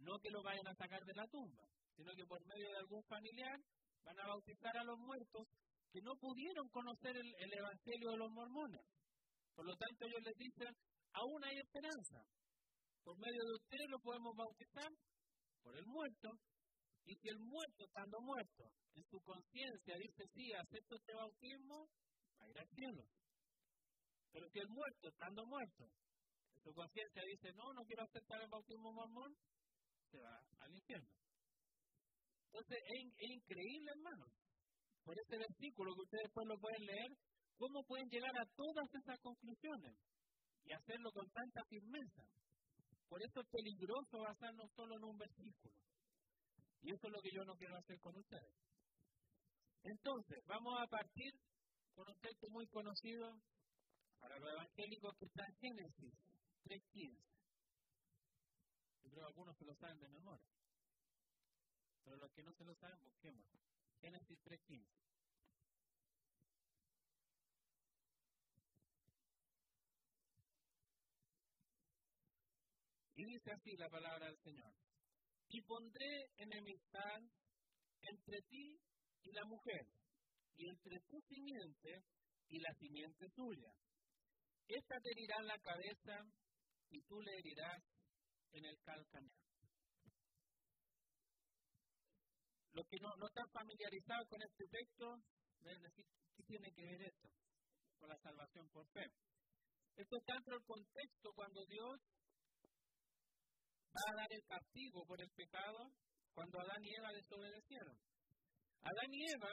[0.00, 1.64] No que lo vayan a sacar de la tumba,
[1.96, 3.58] sino que por medio de algún familiar
[4.04, 5.46] van a bautizar a los muertos
[5.92, 8.84] que no pudieron conocer el, el Evangelio de los mormones.
[9.54, 10.72] Por lo tanto, ellos les dicen,
[11.12, 12.22] aún hay esperanza.
[13.02, 14.90] Por medio de ustedes lo podemos bautizar
[15.62, 16.30] por el muerto
[17.04, 21.88] y si el muerto, estando muerto, en su conciencia dice, sí, acepto este bautismo,
[22.40, 23.02] va a ir al cielo.
[24.30, 25.84] Pero si el muerto, estando muerto,
[26.54, 29.34] en su conciencia dice, no, no quiero aceptar el bautismo mormón,
[30.10, 31.08] se va al infierno.
[32.46, 34.26] Entonces, es, increíble, hermano,
[35.04, 37.10] por ese versículo que ustedes después lo pueden leer,
[37.56, 39.94] cómo pueden llegar a todas esas conclusiones
[40.64, 42.22] y hacerlo con tanta firmeza.
[43.08, 45.74] Por eso es peligroso basarnos solo en un versículo.
[46.82, 48.54] Y eso es lo que yo no quiero hacer con ustedes.
[49.82, 51.32] Entonces, vamos a partir
[51.94, 53.34] con un texto muy conocido
[54.18, 56.14] para los evangélicos que está en Génesis
[56.64, 57.39] 3.15.
[59.02, 60.50] Yo creo que algunos se lo saben de memoria.
[62.04, 63.46] Pero los que no se lo saben, busquemos.
[64.00, 64.86] Génesis 3.15.
[73.16, 74.74] Y dice así la palabra del Señor
[75.50, 77.20] y pondré enemistad
[78.02, 78.80] entre ti
[79.22, 79.84] y la mujer,
[80.56, 82.04] y entre tu simiente
[82.48, 83.72] y la simiente tuya.
[84.68, 86.24] Esta te herirá la cabeza
[86.90, 87.82] y tú le herirás
[88.52, 89.36] en el calcañar.
[92.72, 95.16] Los que no, no están familiarizados con este texto
[95.60, 97.28] deben decir, ¿qué tiene que ver esto
[97.98, 99.06] con la salvación por fe?
[99.96, 102.00] Esto está dentro del contexto cuando Dios
[103.90, 105.90] va a dar el castigo por el pecado
[106.32, 107.96] cuando Adán y Eva desobedecieron.
[108.82, 109.52] Adán y Eva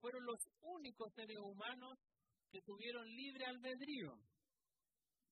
[0.00, 1.98] fueron los únicos seres humanos
[2.50, 4.12] que tuvieron libre albedrío.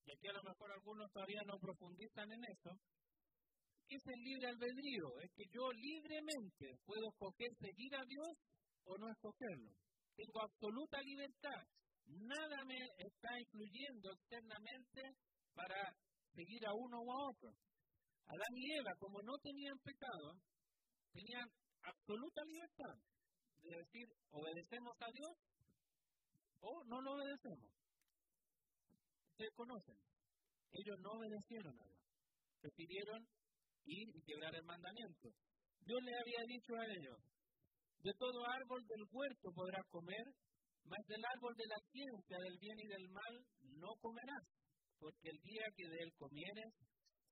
[0.05, 2.71] Y aquí a lo mejor algunos todavía no profundizan en eso.
[3.87, 5.19] ¿Qué es el libre albedrío?
[5.21, 8.33] Es que yo libremente puedo escoger seguir a Dios
[8.85, 9.71] o no escogerlo.
[10.15, 11.63] Tengo absoluta libertad.
[12.07, 15.01] Nada me está influyendo externamente
[15.53, 15.75] para
[16.33, 17.51] seguir a uno o a otro.
[18.27, 20.39] Adán y Eva, como no tenían pecado,
[21.11, 21.47] tenían
[21.83, 22.95] absoluta libertad
[23.61, 25.35] de decir, obedecemos a Dios
[26.61, 27.80] o no lo obedecemos.
[29.31, 29.95] Ustedes conocen.
[30.71, 32.03] Ellos no obedecieron a Dios.
[32.61, 33.27] Prefirieron
[33.85, 35.29] ir y quebrar el mandamiento.
[35.85, 37.17] Dios le había dicho a ellos,
[38.03, 40.25] de todo árbol del huerto podrás comer,
[40.85, 43.35] mas del árbol de la ciencia del bien y del mal
[43.81, 44.45] no comerás,
[44.99, 46.73] porque el día que de él comieres,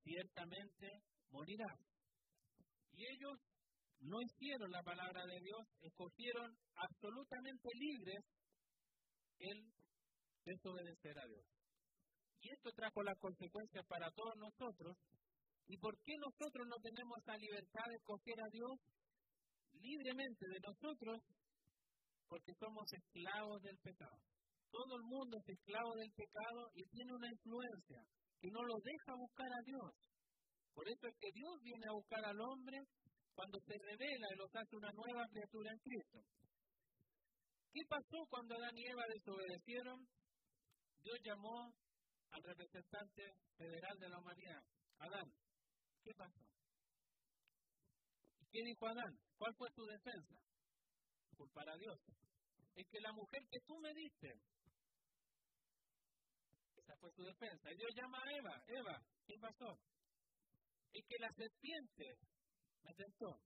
[0.02, 0.88] ciertamente
[1.30, 1.78] morirás.
[2.92, 3.38] Y ellos
[4.00, 8.24] no hicieron la palabra de Dios, escogieron absolutamente libres
[9.38, 9.72] el
[10.44, 11.59] desobedecer a Dios.
[12.40, 14.96] Y esto trajo las consecuencias para todos nosotros.
[15.68, 18.72] ¿Y por qué nosotros no tenemos la libertad de escoger a Dios
[19.78, 21.20] libremente de nosotros?
[22.28, 24.18] Porque somos esclavos del pecado.
[24.70, 28.00] Todo el mundo es esclavo del pecado y tiene una influencia
[28.40, 29.90] que no lo deja buscar a Dios.
[30.74, 32.78] Por eso es que Dios viene a buscar al hombre
[33.34, 36.18] cuando se revela y los hace una nueva criatura en Cristo.
[37.72, 39.98] ¿Qué pasó cuando Adán y Eva desobedecieron?
[41.02, 41.72] Dios llamó
[42.30, 44.62] al representante federal de la humanidad,
[44.98, 45.32] Adán.
[46.02, 46.40] ¿Qué pasó?
[48.50, 49.18] ¿Qué dijo Adán?
[49.38, 50.36] ¿Cuál fue su defensa?
[51.36, 51.98] Culpar a Dios.
[52.74, 54.34] Es que la mujer que tú me diste,
[56.76, 57.72] esa fue su defensa.
[57.72, 58.62] Y Dios llama a Eva.
[58.66, 59.78] Eva, ¿qué pasó?
[60.92, 62.18] Es que la serpiente
[62.82, 63.40] me tentó.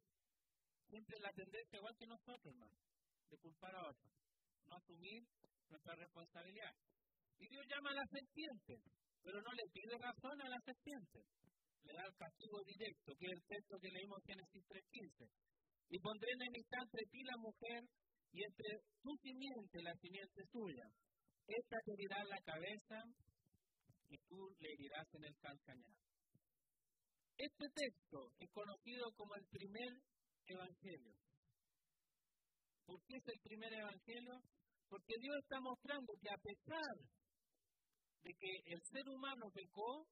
[0.89, 2.79] Siempre la tendencia igual que nosotros, hermano,
[3.29, 4.13] de culpar a otros.
[4.67, 5.27] No asumir
[5.69, 6.75] nuestra responsabilidad.
[7.45, 8.73] Y Dios llama a la serpiente,
[9.21, 11.21] pero no le pide razón a la serpiente.
[11.85, 15.29] Le da el castigo directo, que es el texto que leímos en Génesis 3.15.
[15.91, 17.85] Y pondré enemistad entre ti la mujer
[18.33, 20.89] y entre tu simiente la simiente suya.
[21.47, 22.99] Esta te herirá la cabeza
[24.09, 26.01] y tú le herirás en el calcañar.
[27.37, 29.93] Este texto es conocido como el primer
[30.47, 31.13] evangelio.
[32.87, 34.41] ¿Por qué es el primer evangelio?
[34.89, 36.97] Porque Dios está mostrando que a pesar
[38.25, 40.07] de que el ser humano pecó,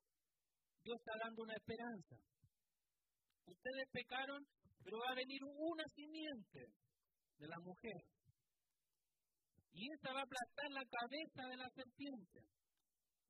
[0.84, 2.16] Dios está dando una esperanza.
[3.46, 4.44] Ustedes pecaron,
[4.84, 6.60] pero va a venir una simiente
[7.38, 8.02] de la mujer.
[9.72, 12.40] Y esa va a aplastar la cabeza de la serpiente,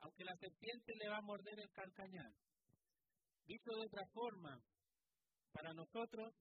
[0.01, 2.33] aunque la serpiente le va a morder el calcañar.
[3.47, 4.59] Dicho de otra forma,
[5.53, 6.35] para nosotros,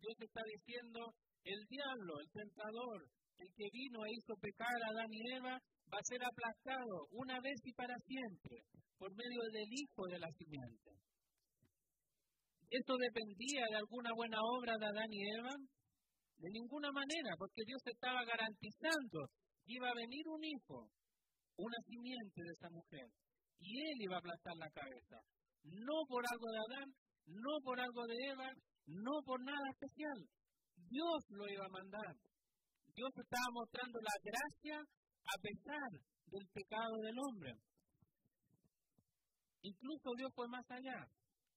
[0.00, 5.10] Dios está diciendo, el diablo, el tentador, el que vino e hizo pecar a Adán
[5.10, 5.58] y Eva,
[5.92, 8.56] va a ser aplastado una vez y para siempre
[8.98, 10.90] por medio del Hijo de la simiente.
[12.70, 15.54] ¿Esto dependía de alguna buena obra de Adán y Eva?
[16.36, 19.26] De ninguna manera, porque Dios estaba garantizando
[19.64, 20.86] que iba a venir un hijo,
[21.56, 23.08] una simiente de esa mujer,
[23.58, 25.16] y él iba a aplastar la cabeza.
[25.64, 26.88] No por algo de Adán,
[27.26, 28.52] no por algo de Eva,
[28.86, 30.18] no por nada especial.
[30.76, 32.14] Dios lo iba a mandar.
[32.94, 34.76] Dios estaba mostrando la gracia
[35.28, 35.90] a pesar
[36.26, 37.52] del pecado del hombre.
[39.62, 41.06] Incluso Dios fue más allá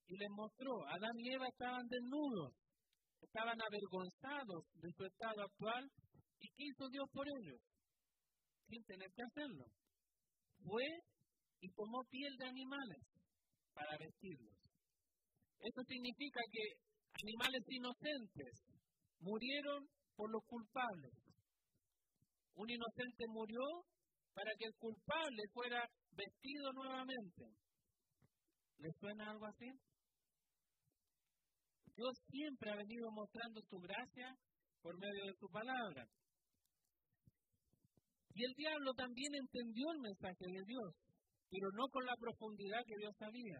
[0.08, 2.54] y les mostró, Adán y Eva estaban desnudos,
[3.22, 5.90] estaban avergonzados de su estado actual
[6.40, 7.62] y ¿qué hizo Dios por ellos?
[8.68, 9.66] Sin tener que hacerlo.
[10.64, 10.88] Fue
[11.62, 13.02] y tomó piel de animales
[13.74, 14.58] para vestirlos.
[15.60, 16.64] Eso significa que
[17.24, 18.54] animales inocentes
[19.20, 21.14] murieron por los culpables.
[22.56, 23.62] Un inocente murió
[24.34, 27.46] para que el culpable fuera vestido nuevamente.
[28.78, 29.70] ¿Les suena algo así?
[31.96, 34.36] Dios siempre ha venido mostrando su gracia
[34.82, 36.06] por medio de su palabra.
[38.34, 40.96] Y el diablo también entendió el mensaje de Dios
[41.52, 43.60] pero no con la profundidad que Dios sabía.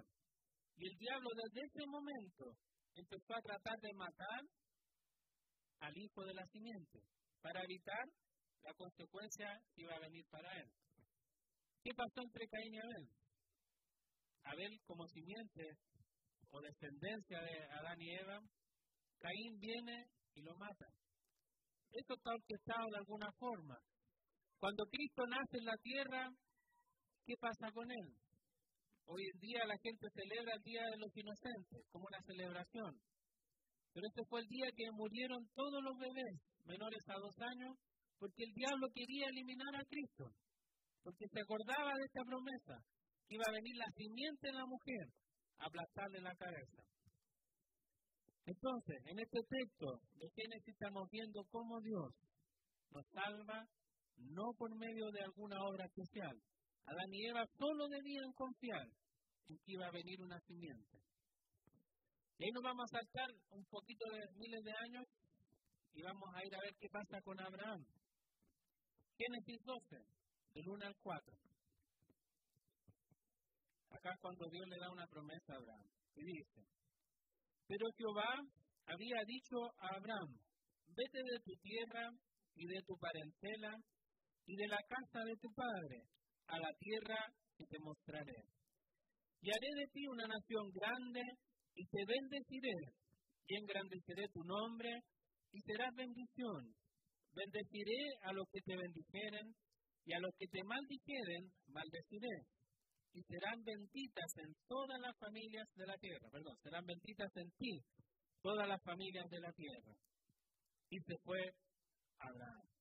[0.78, 2.56] Y el diablo desde ese momento
[2.96, 4.42] empezó a tratar de matar
[5.82, 7.00] al hijo de la simiente
[7.42, 8.06] para evitar
[8.64, 10.70] la consecuencia iba a venir para él.
[11.84, 13.10] ¿Qué pasó entre Caín y Abel?
[14.44, 15.78] Abel como simiente
[16.52, 18.40] o descendencia de Adán y Eva,
[19.20, 20.88] Caín viene y lo mata.
[21.92, 23.78] Esto está orquestado de alguna forma.
[24.60, 26.30] Cuando Cristo nace en la tierra,
[27.26, 28.08] ¿Qué pasa con él?
[29.06, 32.98] Hoy en día la gente celebra el Día de los Inocentes como una celebración.
[33.94, 37.78] Pero este fue el día que murieron todos los bebés menores a dos años
[38.22, 40.30] porque el diablo quería eliminar a Cristo.
[41.02, 42.78] Porque se acordaba de esta promesa,
[43.26, 45.10] que iba a venir la simiente de la mujer
[45.58, 46.86] a aplastarle la cabeza.
[48.46, 52.14] Entonces, en este texto de Génesis estamos viendo cómo Dios
[52.92, 53.66] nos salva
[54.18, 56.38] no por medio de alguna obra especial,
[56.86, 58.86] Adán y Eva solo debían confiar
[59.50, 60.98] en que iba a venir una simiente.
[62.38, 65.06] Y ahí nos vamos a saltar un poquito de miles de años
[65.94, 67.84] y vamos a ir a ver qué pasa con Abraham.
[69.18, 69.96] Génesis 12,
[70.54, 71.36] del 1 al 4.
[73.92, 75.88] Acá cuando Dios le da una promesa a Abraham.
[76.16, 76.62] Y dice,
[77.68, 78.36] pero Jehová
[78.86, 80.36] había dicho a Abraham,
[80.90, 82.10] vete de tu tierra
[82.56, 83.72] y de tu parentela
[84.46, 86.04] y de la casa de tu padre
[86.48, 87.18] a la tierra
[87.58, 88.44] que te mostraré.
[89.42, 91.24] Y haré de ti una nación grande
[91.76, 92.76] y te bendeciré
[93.48, 94.92] y engrandeceré tu nombre
[95.52, 96.76] y serás bendición.
[97.34, 99.56] Bendeciré a los que te bendijeren
[100.06, 102.46] y a los que te maldijeren maldeciré.
[103.14, 106.30] Y serán benditas en todas las familias de la tierra.
[106.32, 107.80] Perdón, serán benditas en ti
[108.42, 109.94] todas las familias de la tierra.
[110.90, 111.40] Y se fue
[112.20, 112.72] Abraham.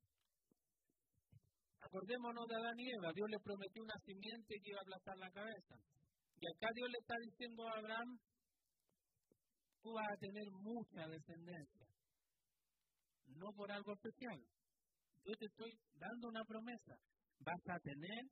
[1.81, 3.13] Acordémonos de Adán y Eva.
[3.13, 5.75] Dios le prometió una simiente que iba a aplastar la cabeza.
[6.39, 8.19] Y acá Dios le está diciendo a Abraham,
[9.83, 11.90] tú vas a tener mucha descendencia.
[13.37, 14.41] No por algo especial.
[15.25, 16.97] Yo te estoy dando una promesa.
[17.41, 18.25] Vas a tener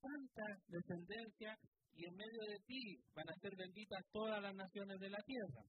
[0.00, 1.56] tanta descendencia
[1.94, 5.62] y en medio de ti van a ser benditas todas las naciones de la tierra.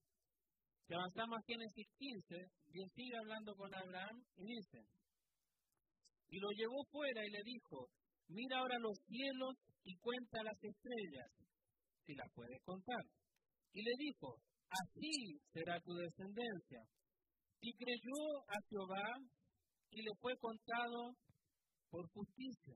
[0.87, 4.83] Si avanzamos a Génesis 15, Dios sigue hablando con Abraham y dice,
[6.29, 7.87] y lo llevó fuera y le dijo,
[8.27, 11.29] mira ahora los cielos y cuenta las estrellas,
[12.05, 13.03] si las puedes contar.
[13.73, 14.35] Y le dijo,
[14.69, 16.81] así será tu descendencia.
[17.63, 19.07] Y creyó a Jehová
[19.89, 21.15] y le fue contado
[21.89, 22.75] por justicia.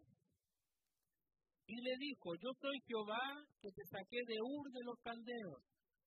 [1.68, 5.62] Y le dijo, yo soy Jehová que te saqué de Ur de los Caldeos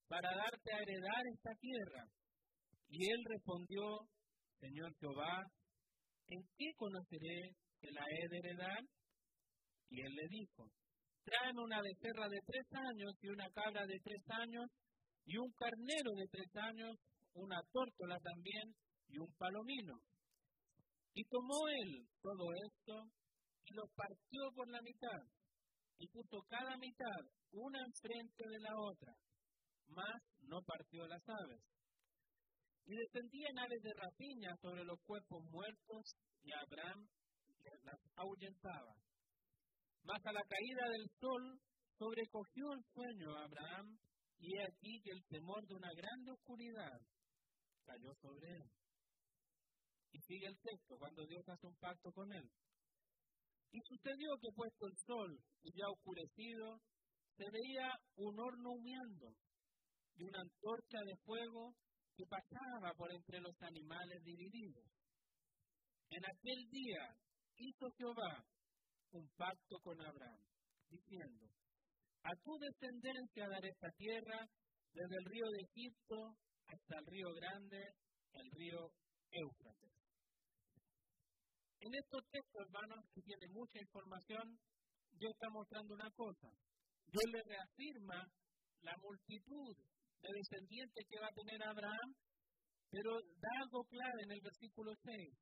[0.08, 2.04] para darte a heredar esta tierra.
[2.88, 3.82] Y él respondió,
[4.58, 5.44] Señor Jehová,
[6.28, 8.80] ¿en qué conoceré que la he de heredar?
[9.90, 10.64] Y él le dijo,
[11.22, 14.66] tráeme una becerra de tres años y una cabra de tres años
[15.26, 16.96] y un carnero de tres años,
[17.34, 18.74] una tórtola también
[19.08, 19.94] y un palomino.
[21.14, 23.10] Y tomó él todo esto
[23.64, 25.22] y lo partió por la mitad
[25.98, 27.20] y puso cada mitad
[27.52, 29.12] una enfrente de la otra,
[29.88, 31.62] mas no partió las aves.
[32.86, 37.06] Y descendían aves de rapiña sobre los cuerpos muertos y Abraham
[37.84, 38.94] las ahuyentaba.
[40.04, 41.60] Mas a la caída del sol
[41.98, 43.98] sobrecogió el sueño a Abraham
[44.38, 46.98] y he aquí que el temor de una grande oscuridad
[47.90, 48.70] cayó sobre él.
[50.12, 52.50] Y sigue el texto, cuando Dios hace un pacto con él.
[53.72, 56.80] Y sucedió que puesto el sol y ya oscurecido,
[57.36, 59.34] se veía un horno humeando
[60.16, 61.74] y una antorcha de fuego
[62.16, 64.84] que pasaba por entre los animales divididos.
[66.10, 67.16] En aquel día
[67.56, 68.44] hizo Jehová
[69.12, 70.42] un pacto con Abraham,
[70.90, 71.46] diciendo,
[72.22, 74.46] a tu descendencia daré esta tierra
[74.92, 76.36] desde el río de Egipto
[76.72, 77.94] hasta el río grande,
[78.34, 78.92] el río
[79.30, 79.90] Éufrates.
[81.80, 84.58] En estos textos, hermanos, que tiene mucha información,
[85.12, 86.48] Dios está mostrando una cosa.
[87.06, 88.26] Dios le reafirma
[88.82, 89.76] la multitud
[90.22, 92.14] de descendientes que va a tener Abraham,
[92.90, 95.38] pero da algo claro en el versículo 6.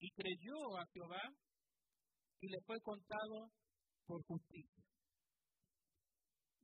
[0.00, 1.22] Y creyó a Jehová
[2.40, 3.50] y le fue contado
[4.06, 4.84] por justicia.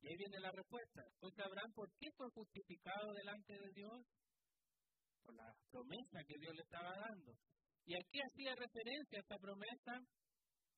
[0.06, 1.02] Y ahí viene la respuesta.
[1.02, 4.06] Entonces Abraham, ¿por qué fue justificado delante de Dios?
[5.20, 7.34] Por la promesa que Dios le estaba dando.
[7.82, 9.98] ¿Y aquí hacía referencia esta promesa?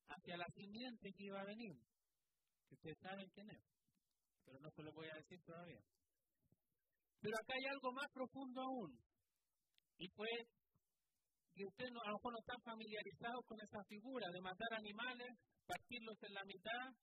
[0.08, 1.76] Hacia la simiente que iba a venir.
[2.70, 3.60] Ustedes saben quién es.
[4.46, 5.84] Pero no se lo voy a decir todavía.
[7.20, 8.96] Pero acá hay algo más profundo aún.
[9.98, 10.32] Y fue
[11.52, 15.28] que ustedes a lo mejor no están familiarizados con esa figura de matar animales,
[15.66, 16.96] partirlos en la mitad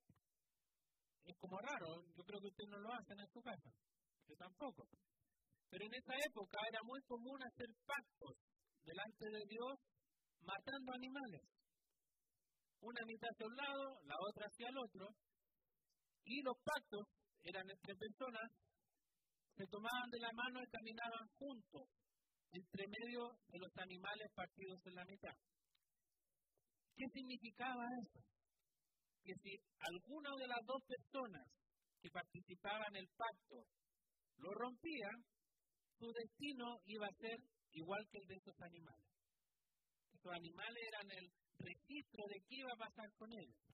[1.25, 3.69] es como raro, yo creo que ustedes no lo hacen en su casa,
[4.27, 4.87] yo tampoco.
[5.69, 8.37] Pero en esa época era muy común hacer pactos
[8.85, 9.73] delante de Dios
[10.41, 11.41] matando animales.
[12.81, 15.09] Una mitad hacia un lado, la otra hacia el otro,
[16.25, 17.05] y los pactos
[17.43, 18.51] eran entre personas,
[19.57, 21.89] se tomaban de la mano y caminaban juntos,
[22.51, 25.35] entre medio de los animales partidos en la mitad.
[26.95, 28.34] ¿Qué significaba eso?
[29.25, 31.45] Que si alguna de las dos personas
[31.99, 33.65] que participaban en el pacto
[34.37, 35.09] lo rompía,
[35.97, 37.39] su destino iba a ser
[37.71, 39.09] igual que el de esos animales.
[40.13, 41.25] Esos animales eran el
[41.57, 43.65] registro de qué iba a pasar con ellos.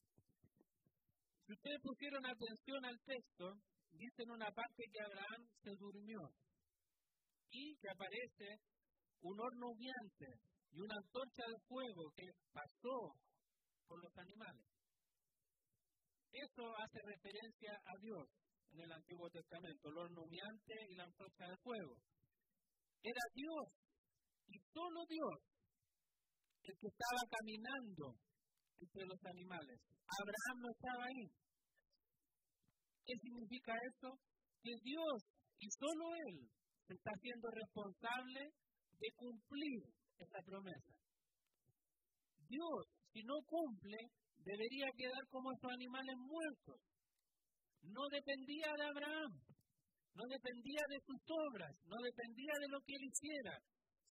[1.46, 3.52] Si ustedes pusieron atención al texto,
[3.92, 6.32] dice en una parte que Abraham se durmió
[7.52, 8.56] y que aparece
[9.20, 10.40] un horno humeante
[10.72, 13.20] y una antorcha de fuego que pasó
[13.88, 14.71] por los animales.
[16.32, 18.28] Eso hace referencia a Dios
[18.72, 21.98] en el Antiguo Testamento, el horno y la antorcha de fuego.
[23.04, 23.68] Era Dios
[24.48, 25.52] y solo Dios
[26.64, 28.16] el que estaba caminando
[28.80, 29.80] entre los animales.
[30.08, 31.26] Abraham no estaba ahí.
[33.06, 34.10] ¿Qué significa eso?
[34.62, 35.18] Que Dios
[35.60, 36.50] y solo Él
[36.88, 38.42] se está haciendo responsable
[39.00, 39.82] de cumplir
[40.20, 40.94] esta promesa.
[42.48, 43.98] Dios, si no cumple,
[44.44, 46.80] debería quedar como esos animales muertos.
[47.82, 49.32] No dependía de Abraham,
[50.14, 53.58] no dependía de sus obras, no dependía de lo que él hiciera,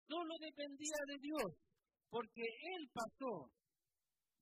[0.09, 1.51] solo dependía de Dios,
[2.09, 3.51] porque él pasó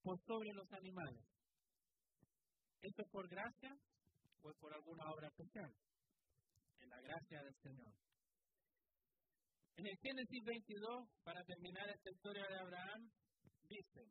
[0.02, 1.24] por sobre los animales.
[2.80, 3.76] ¿Esto es por gracia
[4.42, 5.72] o es por alguna obra especial?
[6.80, 7.92] En la gracia del Señor.
[9.76, 13.10] En el Génesis 22, para terminar esta historia de Abraham,
[13.68, 14.10] dice,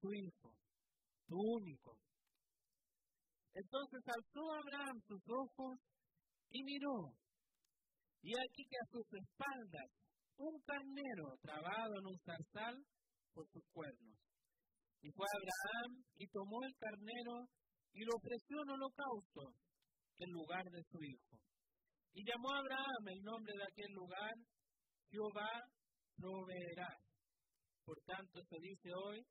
[0.00, 0.52] tu hijo,
[1.26, 1.96] tu único.
[3.54, 5.78] Entonces alzó Abraham sus ojos
[6.50, 7.12] y miró,
[8.22, 9.90] y aquí que a sus espaldas
[10.36, 12.76] un carnero trabado en un zarzal
[13.32, 14.18] por sus cuernos.
[15.00, 17.48] Y fue Abraham y tomó el carnero
[17.92, 19.54] y lo ofreció en holocausto
[20.18, 21.36] en lugar de su hijo.
[22.12, 24.34] Y llamó Abraham el nombre de aquel lugar,
[25.10, 25.62] Jehová
[26.16, 26.96] proveerá.
[27.84, 29.22] Por tanto se dice hoy,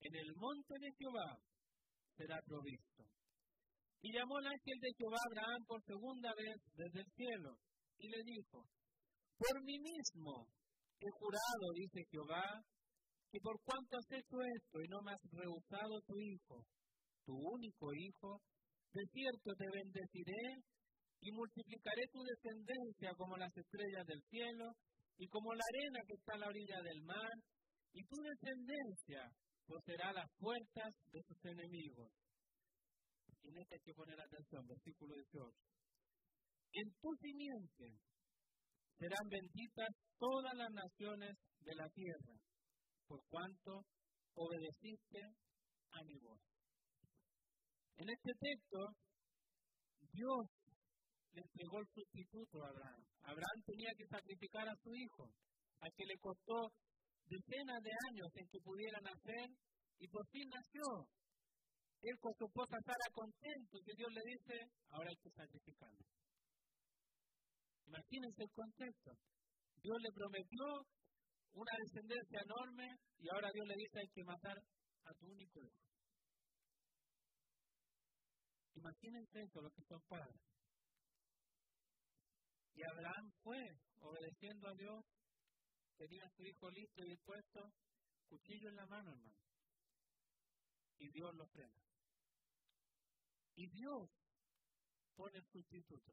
[0.00, 1.38] en el monte de Jehová
[2.16, 3.04] será provisto.
[4.02, 7.56] Y llamó el ángel de Jehová a Abraham por segunda vez desde el cielo
[7.98, 8.66] y le dijo,
[9.38, 10.46] por mí mismo
[11.00, 12.62] he jurado, dice Jehová,
[13.30, 16.62] que por cuanto has hecho esto y no me has rehusado tu hijo,
[17.24, 18.40] tu único hijo,
[18.92, 20.62] de cierto te bendeciré
[21.20, 24.70] y multiplicaré tu descendencia como las estrellas del cielo
[25.16, 27.32] y como la arena que está a la orilla del mar,
[27.92, 29.30] y tu descendencia
[29.66, 32.10] poseerá las puertas de sus enemigos.
[33.42, 35.52] En este hay que poner atención, versículo 18.
[36.72, 37.98] En tu simiente
[38.98, 39.88] serán benditas
[40.18, 42.34] todas las naciones de la tierra,
[43.06, 43.84] por cuanto
[44.34, 45.20] obedeciste
[45.92, 46.40] a mi voz.
[47.96, 48.78] En este texto,
[50.10, 50.46] Dios
[51.32, 53.04] le entregó el sustituto a Abraham.
[53.22, 55.30] Abraham tenía que sacrificar a su hijo,
[55.80, 56.72] a que le costó
[57.28, 59.48] decenas de años en que pudiera nacer,
[59.98, 61.08] y por fin nació.
[62.02, 64.54] Él con su esposa Sara contento, que Dios le dice,
[64.90, 66.04] ahora hay que sacrificarlo.
[67.86, 69.12] Imagínense el contexto.
[69.80, 70.64] Dios le prometió
[71.52, 72.86] una descendencia enorme
[73.18, 74.56] y ahora Dios le dice hay que matar
[75.04, 75.84] a tu único hijo.
[78.74, 80.40] Imagínense eso, los que son padres.
[82.74, 83.60] Y Abraham fue
[84.00, 85.04] obedeciendo a Dios
[85.96, 87.72] tenía a su hijo listo y dispuesto,
[88.28, 89.38] cuchillo en la mano, hermano.
[90.98, 91.74] Y Dios lo frena.
[93.56, 94.10] Y Dios
[95.14, 96.12] pone el sustituto.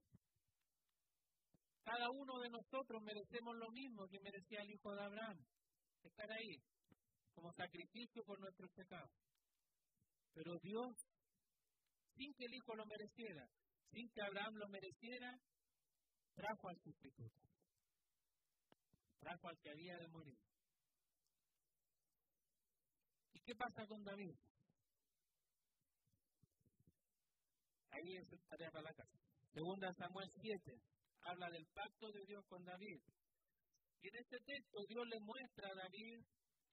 [1.83, 5.37] Cada uno de nosotros merecemos lo mismo que merecía el hijo de Abraham,
[6.03, 6.61] estar ahí
[7.33, 9.11] como sacrificio por nuestros pecados.
[10.33, 10.95] Pero Dios,
[12.15, 13.47] sin que el hijo lo mereciera,
[13.91, 15.35] sin que Abraham lo mereciera,
[16.35, 17.50] trajo al sustituto
[19.21, 20.37] trajo al que había de morir.
[23.33, 24.35] ¿Y qué pasa con David?
[27.91, 29.19] Ahí es tarea para la casa.
[29.53, 30.81] Segunda Samuel 7
[31.21, 32.99] habla del pacto de Dios con David.
[34.01, 36.19] Y en este texto Dios le muestra a David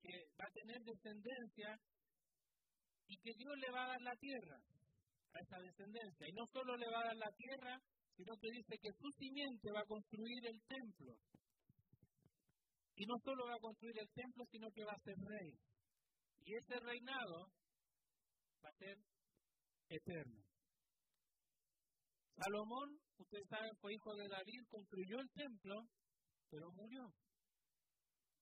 [0.00, 1.78] que va a tener descendencia
[3.08, 4.56] y que Dios le va a dar la tierra
[5.34, 6.28] a esa descendencia.
[6.28, 7.78] Y no solo le va a dar la tierra,
[8.16, 11.14] sino que dice que su simiente va a construir el templo.
[12.98, 15.54] Y no solo va a construir el templo, sino que va a ser rey.
[16.40, 17.46] Y ese reinado
[18.64, 18.98] va a ser
[19.88, 20.42] eterno.
[22.34, 25.76] Salomón, ustedes saben, fue hijo de David, construyó el templo,
[26.50, 27.06] pero murió.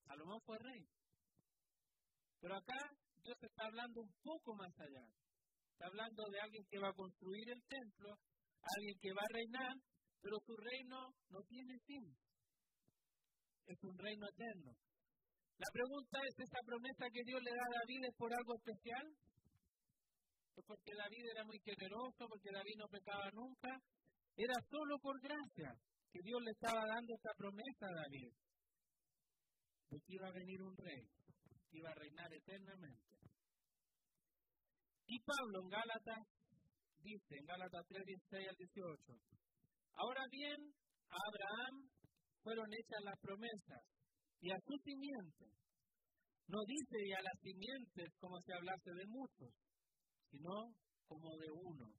[0.07, 0.89] Salomón fue rey.
[2.41, 2.79] Pero acá
[3.25, 5.05] Dios está hablando un poco más allá.
[5.73, 8.17] Está hablando de alguien que va a construir el templo,
[8.63, 9.75] alguien que va a reinar,
[10.23, 12.17] pero su reino no tiene fin
[13.67, 14.73] es un reino eterno.
[15.59, 19.07] La pregunta es, ¿esa promesa que Dios le da a David es por algo especial?
[20.57, 23.71] ¿Es porque David era muy generoso, porque David no pecaba nunca?
[24.37, 25.73] Era solo por gracia
[26.13, 28.33] que Dios le estaba dando esta promesa a David,
[29.91, 31.05] de que iba a venir un rey,
[31.71, 33.17] que iba a reinar eternamente.
[35.09, 36.23] Y Pablo en Gálatas
[37.01, 39.13] dice en Gálatas 3, 16 al 18.
[39.95, 40.75] Ahora bien,
[41.09, 41.89] a Abraham
[42.47, 43.83] fueron hechas las promesas
[44.39, 45.51] y a su simiente.
[46.47, 49.51] No dice y a las simientes como si hablase de muchos,
[50.31, 50.71] sino
[51.09, 51.91] como de uno.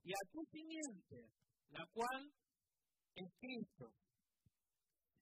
[0.00, 1.28] Y a tu simiente,
[1.76, 2.32] la cual
[3.12, 3.92] es Cristo.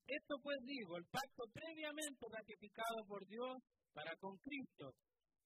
[0.06, 3.58] Esto pues digo, el pacto previamente ratificado por Dios
[3.92, 4.94] para con Cristo,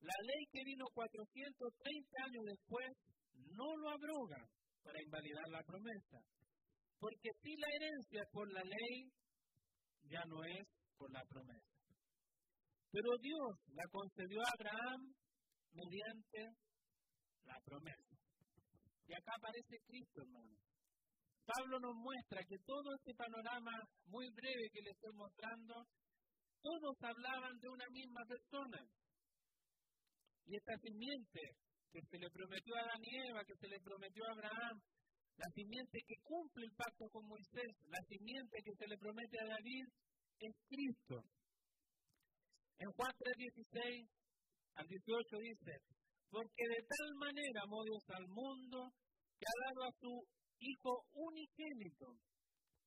[0.05, 2.93] la ley que vino 430 años después,
[3.57, 4.45] no lo abroga
[4.85, 6.21] para invalidar la promesa.
[7.03, 9.11] Porque si la herencia por la ley,
[10.07, 10.63] ya no es
[10.97, 11.75] por la promesa.
[12.93, 15.13] Pero Dios la concedió a Abraham
[15.75, 16.55] mediante
[17.43, 18.15] la promesa.
[19.09, 20.55] Y acá aparece Cristo, hermano.
[21.43, 23.73] Pablo nos muestra que todo este panorama
[24.07, 25.75] muy breve que le estoy mostrando,
[26.63, 28.79] todos hablaban de una misma persona.
[30.47, 31.41] Y esta simiente
[31.91, 32.95] que se le prometió a
[33.27, 34.81] Eva, que se le prometió a Abraham,
[35.37, 39.47] la simiente que cumple el pacto con Moisés, la simiente que se le promete a
[39.47, 39.87] David,
[40.39, 41.25] es Cristo.
[42.79, 44.09] En Juan 3:16
[44.75, 45.73] al 18 dice,
[46.31, 48.91] porque de tal manera amó Dios al mundo
[49.39, 50.13] que ha dado a su
[50.65, 52.07] Hijo unigénito,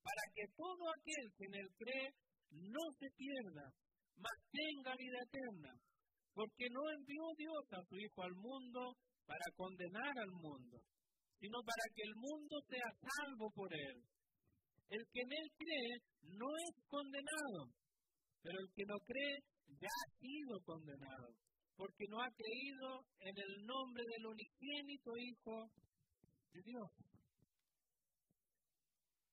[0.02, 2.08] para que todo aquel que en él cree
[2.50, 3.68] no se pierda,
[4.16, 5.72] mas tenga vida eterna.
[6.32, 10.80] Porque no envió Dios a su Hijo al mundo para condenar al mundo,
[11.40, 14.02] sino para que el mundo sea salvo por él.
[14.88, 15.92] El que en él cree
[16.38, 17.72] no es condenado,
[18.42, 19.38] pero el que no cree
[19.80, 21.34] ya ha sido condenado,
[21.76, 25.70] porque no ha creído en el nombre del unigénito Hijo
[26.52, 26.90] de Dios.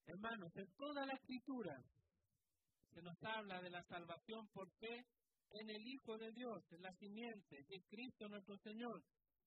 [0.06, 1.76] Hermanos, en toda la escritura
[2.94, 5.06] se nos habla de la salvación por fe
[5.52, 9.02] en el Hijo de Dios, en la simiente, en Cristo nuestro Señor.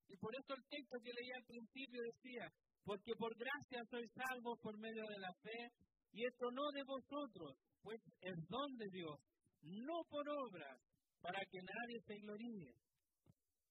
[0.08, 2.46] Y por eso el texto que leía al principio decía,
[2.84, 5.70] porque por gracia sois salvos por medio de la fe,
[6.12, 9.18] y esto no de vosotros, pues es don de Dios,
[9.62, 10.78] no por obras,
[11.20, 12.72] para que nadie se gloríe.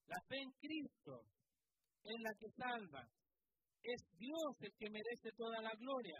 [0.08, 1.26] La fe en Cristo
[2.04, 3.04] es la que salva.
[3.82, 6.20] Es Dios el que merece toda la gloria,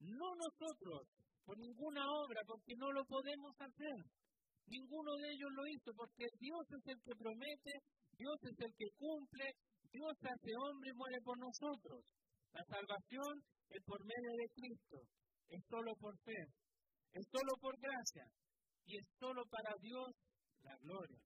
[0.00, 1.06] no nosotros,
[1.44, 4.00] por ninguna obra, porque no lo podemos hacer.
[4.66, 7.72] Ninguno de ellos lo hizo, porque Dios es el que promete,
[8.22, 9.46] Dios es el que cumple,
[9.90, 12.06] Dios hace hombre y muere por nosotros.
[12.52, 14.98] La salvación es por medio de Cristo,
[15.48, 16.38] es solo por fe,
[17.18, 18.26] es solo por gracia
[18.84, 20.06] y es solo para Dios
[20.62, 21.18] la gloria.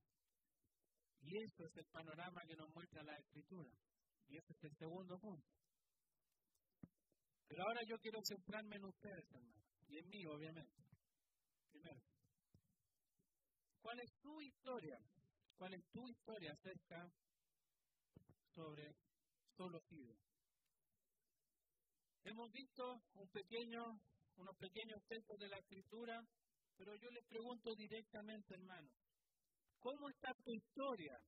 [1.21, 3.71] Y eso es el panorama que nos muestra la Escritura.
[4.29, 5.47] Y ese es el segundo punto.
[7.47, 10.83] Pero ahora yo quiero centrarme en ustedes, hermano, y en mí, obviamente.
[11.71, 12.01] Primero,
[13.83, 14.99] ¿cuál es tu historia?
[15.57, 17.11] ¿Cuál es tu historia acerca
[18.55, 18.95] sobre
[19.57, 20.15] solo Fido?
[22.25, 26.21] Hemos visto unos pequeños textos de la escritura,
[26.77, 28.91] pero yo les pregunto directamente, hermano,
[29.79, 31.19] ¿cómo está tu historia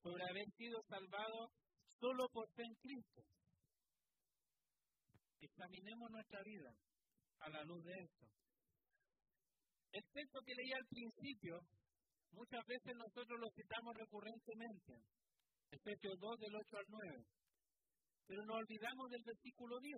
[0.00, 1.50] sobre haber sido salvado
[1.98, 3.22] solo por fe en Cristo?
[5.40, 6.72] Examinemos nuestra vida
[7.40, 8.26] a la luz de esto.
[9.90, 11.60] El texto que leía al principio,
[12.32, 14.92] muchas veces nosotros lo citamos recurrentemente.
[15.70, 17.24] Efesios 2 del 8 al 9.
[18.26, 19.96] Pero nos olvidamos del versículo 10,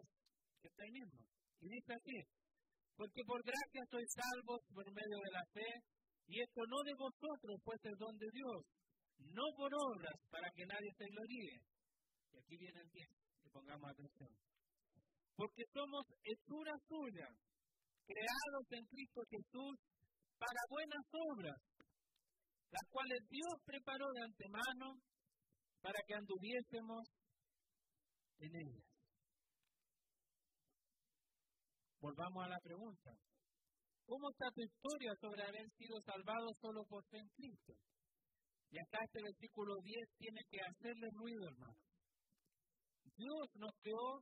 [0.63, 1.21] que está ahí mismo.
[1.61, 2.19] Y dice así,
[2.97, 5.71] porque por gracia sois salvos por medio de la fe,
[6.27, 8.59] y esto no de vosotros, pues es don de Dios,
[9.35, 11.57] no por obras para que nadie se gloríe.
[12.33, 13.09] Y aquí viene el 10,
[13.43, 14.31] que pongamos atención
[15.37, 17.29] porque somos hechura suya,
[18.07, 19.75] creados en Cristo Jesús
[20.39, 21.59] para buenas obras,
[22.71, 25.01] las cuales Dios preparó de antemano
[25.81, 27.03] para que anduviésemos
[28.39, 28.85] en ellas.
[32.01, 33.11] Volvamos a la pregunta.
[34.07, 37.73] ¿Cómo está tu historia sobre haber sido salvado solo por fe en Cristo?
[38.71, 41.79] Y acá este versículo 10 tiene que hacerle ruido, hermano.
[43.17, 44.21] Dios nos creó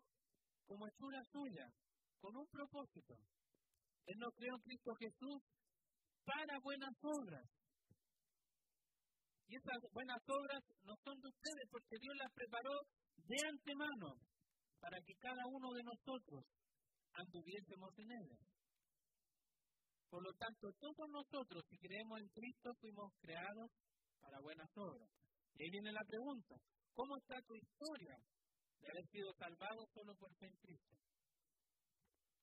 [0.67, 1.67] como hechura suya,
[2.21, 3.15] con un propósito.
[4.07, 5.43] Él nos creó en Cristo Jesús
[6.25, 7.47] para buenas obras.
[9.53, 12.73] Y esas buenas obras no son de ustedes porque Dios las preparó
[13.21, 14.17] de antemano
[14.81, 16.41] para que cada uno de nosotros
[17.13, 18.41] anduviésemos en ellas.
[20.09, 23.69] Por lo tanto, todos nosotros, si creemos en Cristo, fuimos creados
[24.25, 25.11] para buenas obras.
[25.53, 26.57] Y ahí viene la pregunta,
[26.97, 28.17] ¿cómo está tu historia
[28.81, 30.97] de haber sido salvado solo por fe en Cristo.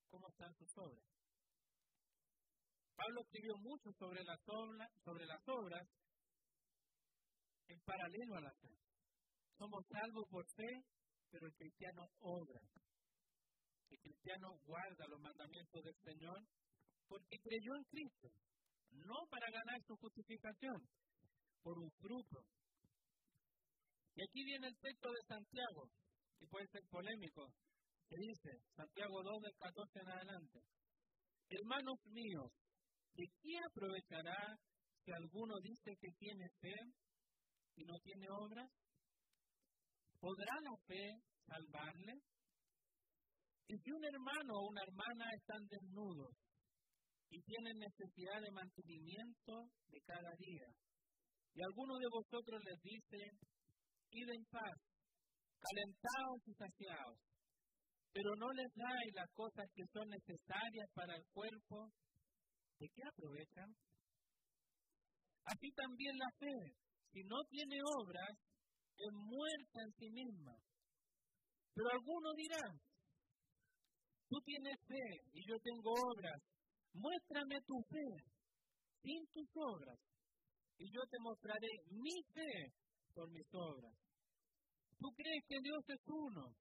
[0.09, 1.09] ¿Cómo están sus obras?
[2.95, 4.39] Pablo escribió mucho sobre las
[5.47, 5.87] obras
[7.69, 8.75] en paralelo a la fe.
[9.57, 10.83] Somos salvos por fe
[11.31, 12.61] pero el cristiano obra.
[13.89, 16.39] El cristiano guarda los mandamientos del Señor
[17.07, 18.29] porque creyó en Cristo,
[18.91, 20.77] no para ganar su justificación,
[21.63, 22.45] por un fruto.
[24.15, 25.89] Y aquí viene el texto de Santiago,
[26.39, 27.51] y puede ser polémico,
[28.07, 30.59] que dice, Santiago 2 del 14 en adelante,
[31.49, 32.51] hermanos míos,
[33.15, 34.57] ¿de qué aprovechará
[35.03, 36.75] si alguno dice que tiene fe
[37.79, 38.69] y no tiene obras?
[40.19, 41.15] ¿Podrá la fe
[41.47, 42.13] salvarle?
[43.67, 46.35] Y si un hermano o una hermana están desnudos
[47.29, 49.53] y tienen necesidad de mantenimiento
[49.87, 50.67] de cada día,
[51.53, 53.17] y alguno de vosotros les dice,
[54.11, 54.75] id en paz,
[55.61, 57.19] calentaos y saciaos,
[58.11, 61.91] pero no les dais las cosas que son necesarias para el cuerpo,
[62.79, 63.69] ¿de qué aprovechan?
[65.45, 66.75] Así también la fe,
[67.11, 68.37] si no tiene obras,
[68.97, 70.55] es muerta en sí misma.
[71.73, 72.79] Pero algunos dirán,
[74.27, 76.41] tú tienes fe y yo tengo obras,
[76.93, 78.07] muéstrame tu fe
[79.01, 79.97] sin tus obras
[80.77, 82.73] y yo te mostraré mi fe
[83.13, 83.93] por mis obras.
[84.97, 86.53] Tú crees que Dios es uno,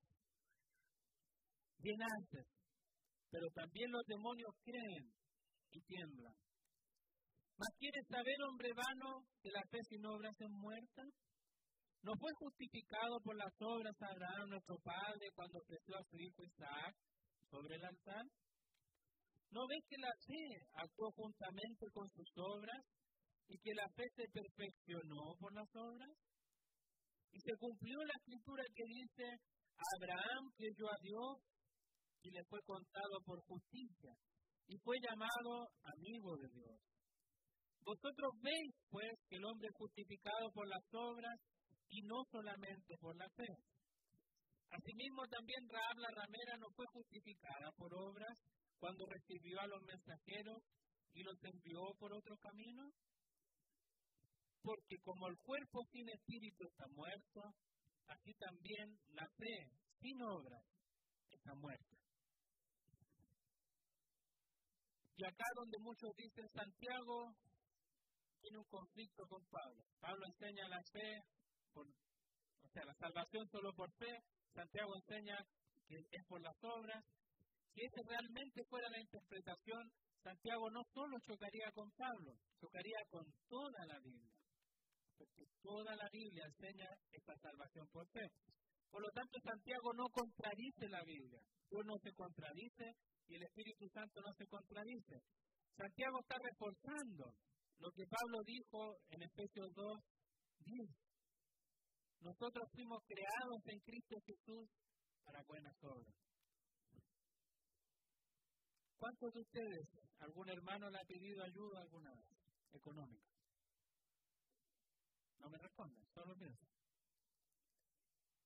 [1.79, 2.47] bien antes,
[3.31, 5.13] pero también los demonios creen
[5.73, 6.35] y tiemblan.
[7.59, 11.03] ¿Mas quieres saber, hombre vano, que la fe sin obras es muerta?
[12.07, 16.95] ¿No fue justificado por las obras Abraham, nuestro padre, cuando ofreció a su hijo Isaac
[17.51, 18.23] sobre el altar?
[19.51, 20.45] ¿No ves que la fe
[20.75, 22.79] actuó juntamente con sus obras
[23.49, 26.15] y que la fe se perfeccionó por las obras?
[27.33, 29.27] Y se cumplió la escritura que dice,
[29.99, 31.43] Abraham creyó a Dios
[32.23, 34.15] y le fue contado por justicia
[34.69, 36.98] y fue llamado amigo de Dios.
[37.85, 41.39] Vosotros veis, pues, que el hombre es justificado por las obras
[41.89, 43.49] y no solamente por la fe.
[44.71, 48.37] Asimismo, también Raab la ramera no fue justificada por obras
[48.79, 50.63] cuando recibió a los mensajeros
[51.15, 52.91] y los envió por otro camino.
[54.63, 57.41] Porque como el cuerpo sin espíritu está muerto,
[58.09, 59.71] así también la fe
[60.01, 60.65] sin obras
[61.31, 61.97] está muerta.
[65.17, 67.35] Y acá donde muchos dicen Santiago
[68.41, 69.85] tiene un conflicto con Pablo.
[70.01, 71.23] Pablo enseña la fe
[71.77, 74.13] o sea, la salvación solo por fe.
[74.53, 75.39] Santiago enseña
[75.87, 77.05] que es por las obras.
[77.73, 79.91] Si esa realmente fuera la interpretación,
[80.23, 84.35] Santiago no solo chocaría con Pablo, chocaría con toda la Biblia.
[85.17, 88.27] Porque toda la Biblia enseña esta salvación por fe.
[88.91, 91.41] Por lo tanto, Santiago no contradice la Biblia.
[91.71, 92.93] Dios no se contradice
[93.29, 95.21] y el Espíritu Santo no se contradice.
[95.77, 97.35] Santiago está reforzando
[97.79, 99.99] lo que Pablo dijo en Efesios 2,
[100.65, 100.91] 10.
[102.21, 104.69] Nosotros fuimos creados en Cristo Jesús
[105.25, 106.15] para buenas obras.
[108.99, 109.87] ¿Cuántos de ustedes,
[110.19, 112.27] algún hermano le ha pedido ayuda alguna vez
[112.73, 113.29] económica?
[115.39, 116.69] No me responden, solo piensen.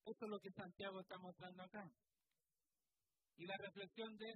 [0.05, 1.85] Esto es lo que Santiago está mostrando acá.
[3.37, 4.28] Y la reflexión de,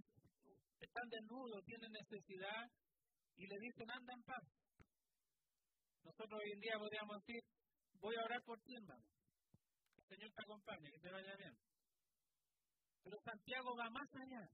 [0.81, 2.65] están desnudos, tienen necesidad
[3.37, 4.45] y le dicen, anda en paz.
[6.07, 7.43] Nosotros hoy en día podríamos decir,
[7.99, 9.03] voy a orar por ti, hermano.
[10.07, 11.55] Señor te acompañe, que te vaya bien.
[13.03, 14.47] Pero Santiago va más allá.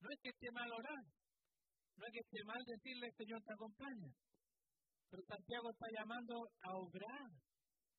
[0.00, 1.04] No es que esté mal orar,
[1.96, 4.10] no es que esté mal decirle, Señor te acompaña.
[5.08, 7.30] Pero Santiago está llamando a obrar,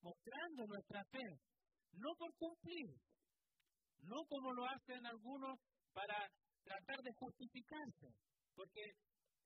[0.02, 1.40] mostrando nuestra fe,
[1.94, 3.00] no por cumplir,
[4.04, 5.56] no como lo hacen algunos
[5.94, 6.28] para
[6.64, 8.08] tratar de justificarse,
[8.54, 8.92] porque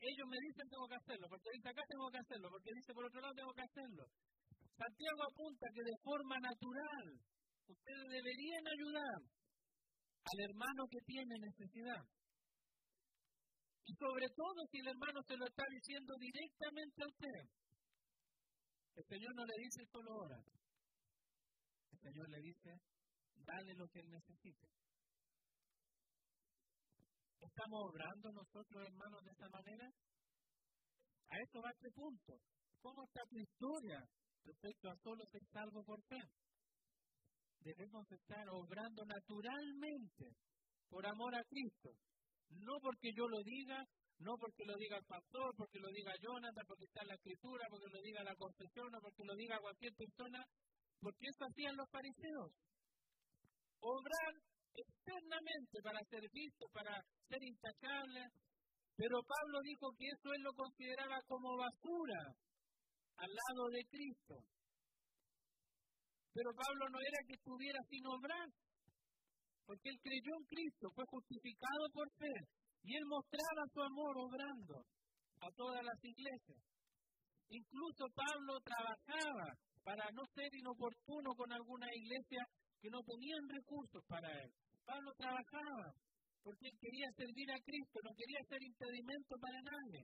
[0.02, 3.06] ellos me dicen tengo que hacerlo, porque dice acá tengo que hacerlo, porque dice por
[3.06, 4.04] otro lado tengo que hacerlo.
[4.74, 7.08] Santiago apunta que de forma natural
[7.70, 9.20] ustedes deberían ayudar
[10.26, 12.02] al hermano que tiene necesidad.
[13.86, 17.42] Y sobre todo si el hermano se lo está diciendo directamente a usted.
[18.96, 20.40] El Señor no le dice solo ahora.
[21.92, 22.72] El Señor le dice,
[23.46, 24.68] dale lo que él necesite.
[27.42, 29.88] ¿Estamos obrando nosotros, hermanos, de esta manera?
[31.30, 32.40] A esto va este punto.
[32.82, 34.00] ¿Cómo está tu historia
[34.46, 36.22] respecto a solo ser salvo por fe.
[37.60, 40.34] Debemos estar obrando naturalmente
[40.90, 41.92] por amor a Cristo.
[42.50, 43.86] No porque yo lo diga,
[44.20, 47.66] no porque lo diga el pastor, porque lo diga Jonathan, porque está en la escritura,
[47.70, 50.44] porque lo diga la confesión, o porque lo diga cualquier persona,
[51.00, 52.52] porque eso hacían los fariseos.
[53.80, 54.34] Obrar
[54.76, 56.94] externamente para ser visto, para
[57.28, 58.22] ser intachable,
[58.96, 62.22] pero Pablo dijo que eso él lo consideraba como basura
[63.18, 64.36] al lado de Cristo.
[66.34, 68.48] Pero Pablo no era que estuviera sin obrar,
[69.66, 72.36] porque él creyó en Cristo, fue justificado por fe,
[72.84, 74.86] y él mostraba su amor obrando
[75.42, 76.62] a todas las iglesias.
[77.50, 79.48] Incluso Pablo trabajaba
[79.84, 82.46] para no ser inoportuno con alguna iglesia
[82.82, 84.52] que no tenían recursos para él.
[84.84, 85.94] Pablo trabajaba
[86.42, 90.02] porque él quería servir a Cristo, no quería ser impedimento para nadie.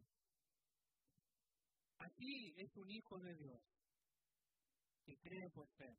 [1.97, 3.61] Así es un hijo de Dios
[5.03, 5.97] que cree por fe.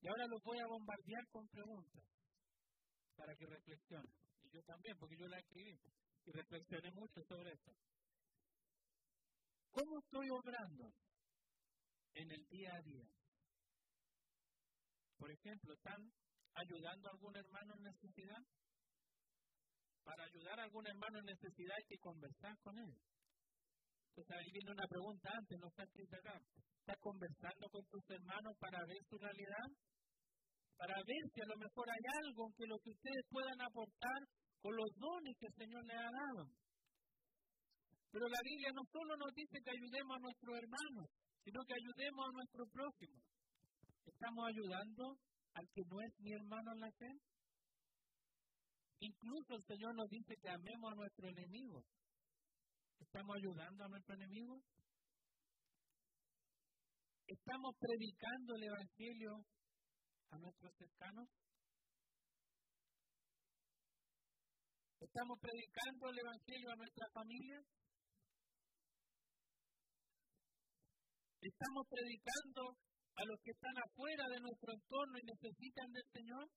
[0.00, 2.04] Y ahora los voy a bombardear con preguntas
[3.16, 4.14] para que reflexionen.
[4.44, 5.76] Y yo también, porque yo la escribí
[6.24, 7.72] y reflexioné mucho sobre esto.
[9.72, 10.92] ¿Cómo estoy obrando
[12.14, 13.19] en el día a día?
[15.20, 16.00] Por ejemplo, ¿están
[16.54, 18.40] ayudando a algún hermano en necesidad?
[20.02, 22.96] Para ayudar a algún hermano en necesidad hay que conversar con él.
[24.08, 26.40] Entonces ahí viene una pregunta antes, no está escrita acá.
[26.80, 29.68] ¿Estás conversando con tus hermanos para ver su realidad?
[30.80, 34.20] Para ver si a lo mejor hay algo que lo que ustedes puedan aportar
[34.64, 36.48] con los dones que el Señor le ha dado.
[38.10, 41.06] Pero la Biblia no solo nos dice que ayudemos a nuestros hermanos,
[41.44, 43.20] sino que ayudemos a nuestro prójimo.
[44.10, 45.18] ¿Estamos ayudando
[45.54, 47.10] al que no es mi hermano en la fe?
[48.98, 51.84] Incluso el Señor nos dice que amemos a nuestro enemigo.
[52.98, 54.60] ¿Estamos ayudando a nuestro enemigo?
[57.26, 59.46] ¿Estamos predicando el Evangelio
[60.30, 61.28] a nuestros cercanos?
[65.00, 67.62] ¿Estamos predicando el Evangelio a nuestra familia?
[71.40, 72.89] ¿Estamos predicando
[73.20, 76.48] a los que están afuera de nuestro entorno y necesitan del Señor?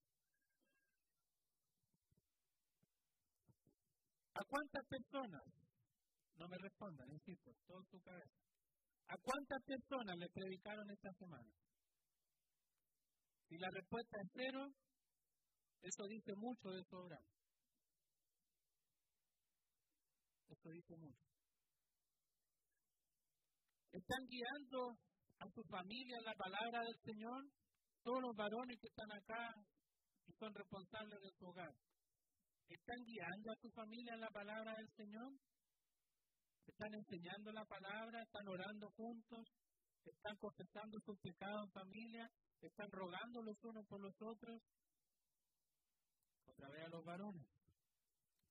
[4.33, 5.43] ¿A cuántas personas?
[6.39, 8.39] No me respondan, insisto, todo su cabeza.
[9.07, 11.51] ¿A cuántas personas le predicaron esta semana?
[13.49, 14.63] Si la respuesta es cero,
[15.81, 17.19] eso dice mucho de su obra.
[20.47, 21.27] Eso dice mucho.
[23.91, 24.97] ¿Están guiando
[25.39, 27.43] a su familia la palabra del Señor?
[28.03, 29.55] Todos los varones que están acá
[30.27, 31.73] y son responsables de su hogar.
[32.69, 35.31] ¿Están guiando a su familia la palabra del Señor?
[36.65, 38.21] ¿Están enseñando la palabra?
[38.23, 39.45] ¿Están orando juntos?
[40.05, 42.29] ¿Están confesando sus pecados en familia?
[42.61, 44.61] ¿Están rogando los unos por los otros?
[46.47, 47.47] Otra vez a los varones.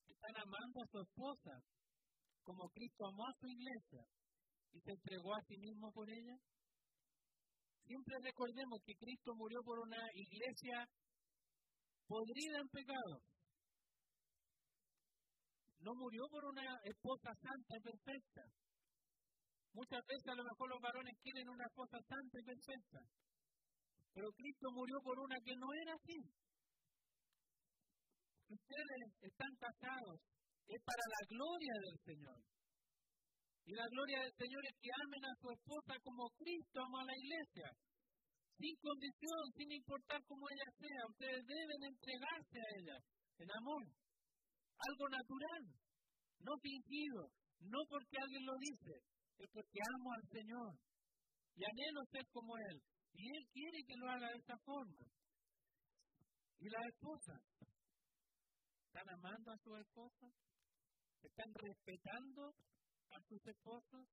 [0.08, 1.62] ¿Están amando a su esposa
[2.42, 4.04] como Cristo amó a su iglesia
[4.72, 6.36] y se entregó a sí mismo por ella?
[7.86, 10.86] Siempre recordemos que Cristo murió por una iglesia
[12.06, 13.14] podrida en pecado.
[15.80, 18.42] No murió por una esposa santa y perfecta.
[19.74, 23.00] Muchas veces a lo mejor los varones quieren una esposa santa y perfecta.
[24.14, 26.18] Pero Cristo murió por una que no era así.
[28.48, 30.20] Ustedes están casados,
[30.68, 32.38] es para la gloria del Señor.
[33.64, 37.06] Y la gloria del Señor es que amen a su esposa como Cristo amó a
[37.06, 37.70] la iglesia.
[38.58, 41.02] Sin condición, sin importar cómo ella sea.
[41.08, 42.96] Ustedes deben entregarse a ella
[43.38, 43.84] en amor.
[44.82, 45.62] Algo natural,
[46.42, 48.94] no fingido, no porque alguien lo dice,
[49.38, 50.72] es porque amo al Señor.
[51.54, 52.82] Y anhelo ser como Él.
[53.14, 55.06] Y Él quiere que lo haga de esta forma.
[56.58, 57.34] Y la esposa,
[58.86, 60.26] ¿están amando a su esposa?
[61.22, 62.54] ¿Están respetando
[63.14, 64.06] a sus esposos?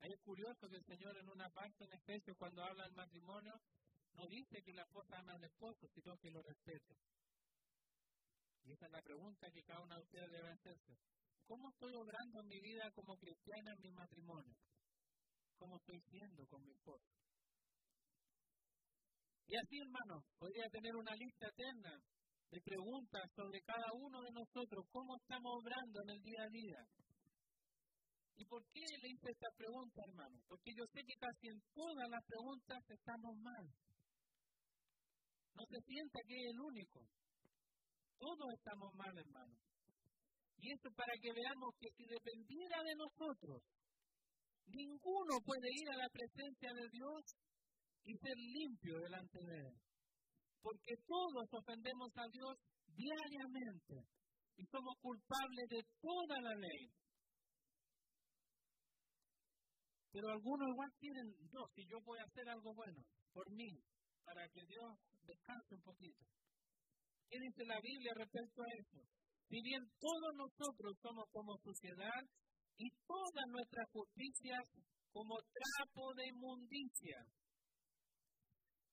[0.00, 3.52] Es curioso que el Señor en una parte en Efesios cuando habla del matrimonio
[4.14, 6.96] no dice que la esposa ama al esposo, sino que lo respete.
[8.64, 10.96] Y esa es la pregunta que cada uno de ustedes debe hacerse.
[11.46, 14.54] ¿Cómo estoy obrando en mi vida como cristiana en mi matrimonio?
[15.58, 17.08] ¿Cómo estoy siendo con mi esposo?
[19.46, 22.02] Y así, hermano, podría tener una lista eterna
[22.50, 26.80] de preguntas sobre cada uno de nosotros, cómo estamos obrando en el día a día.
[28.36, 30.38] ¿Y por qué le hice esta pregunta, hermano?
[30.48, 33.66] Porque yo sé que casi en todas las preguntas estamos mal.
[35.54, 37.00] No se sienta que es el único.
[38.16, 39.54] Todos estamos mal, hermano.
[40.58, 43.62] Y eso para que veamos que si dependiera de nosotros,
[44.66, 47.22] ninguno puede ir a la presencia de Dios
[48.04, 49.87] y ser limpio delante de Él
[50.62, 52.58] porque todos ofendemos a Dios
[52.94, 54.08] diariamente
[54.56, 56.90] y somos culpables de toda la ley.
[60.10, 63.70] Pero algunos igual tienen, Dios, si yo voy a hacer algo bueno por mí,
[64.24, 66.24] para que Dios descanse un poquito.
[67.28, 67.36] ¿Qué
[67.66, 69.04] la Biblia respecto a eso?
[69.48, 72.22] Si bien todos nosotros somos como sociedad
[72.78, 74.64] y todas nuestras justicias
[75.12, 77.18] como trapo de inmundicia.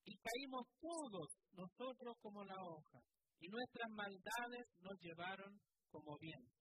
[0.05, 2.99] Y caímos todos nosotros como la hoja,
[3.39, 6.56] y nuestras maldades nos llevaron como viento.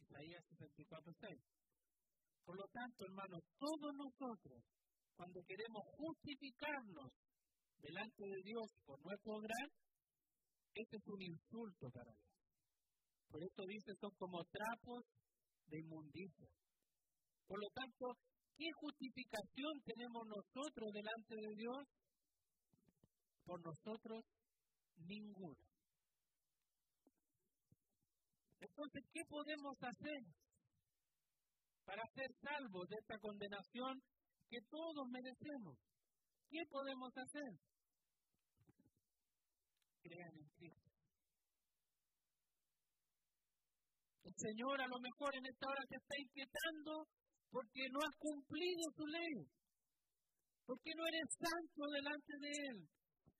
[0.00, 1.40] Isaías 64, 6.
[2.44, 4.62] Por lo tanto, hermanos, todos nosotros,
[5.16, 7.10] cuando queremos justificarnos
[7.78, 9.68] delante de Dios por nuestro obrar,
[10.74, 12.36] este es un insulto para Dios.
[13.28, 15.02] Por esto dice, son como trapos
[15.66, 16.48] de inmundicia.
[17.46, 18.14] Por lo tanto,
[18.56, 21.80] ¿qué justificación tenemos nosotros delante de Dios?
[23.46, 24.24] Por nosotros,
[25.06, 25.56] ninguna.
[28.60, 30.20] Entonces, ¿qué podemos hacer
[31.84, 34.02] para ser salvos de esta condenación
[34.50, 35.78] que todos merecemos?
[36.50, 37.50] ¿Qué podemos hacer?
[40.02, 40.90] Crean en Cristo.
[44.24, 47.06] El Señor a lo mejor en esta hora se está inquietando
[47.50, 49.46] porque no has cumplido su ley,
[50.66, 52.95] porque no eres santo delante de Él.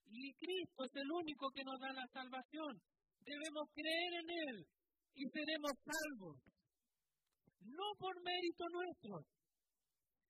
[0.09, 2.81] Y Cristo es el único que nos da la salvación.
[3.25, 4.67] Debemos creer en Él
[5.15, 6.37] y seremos salvos.
[7.61, 9.19] No por mérito nuestro.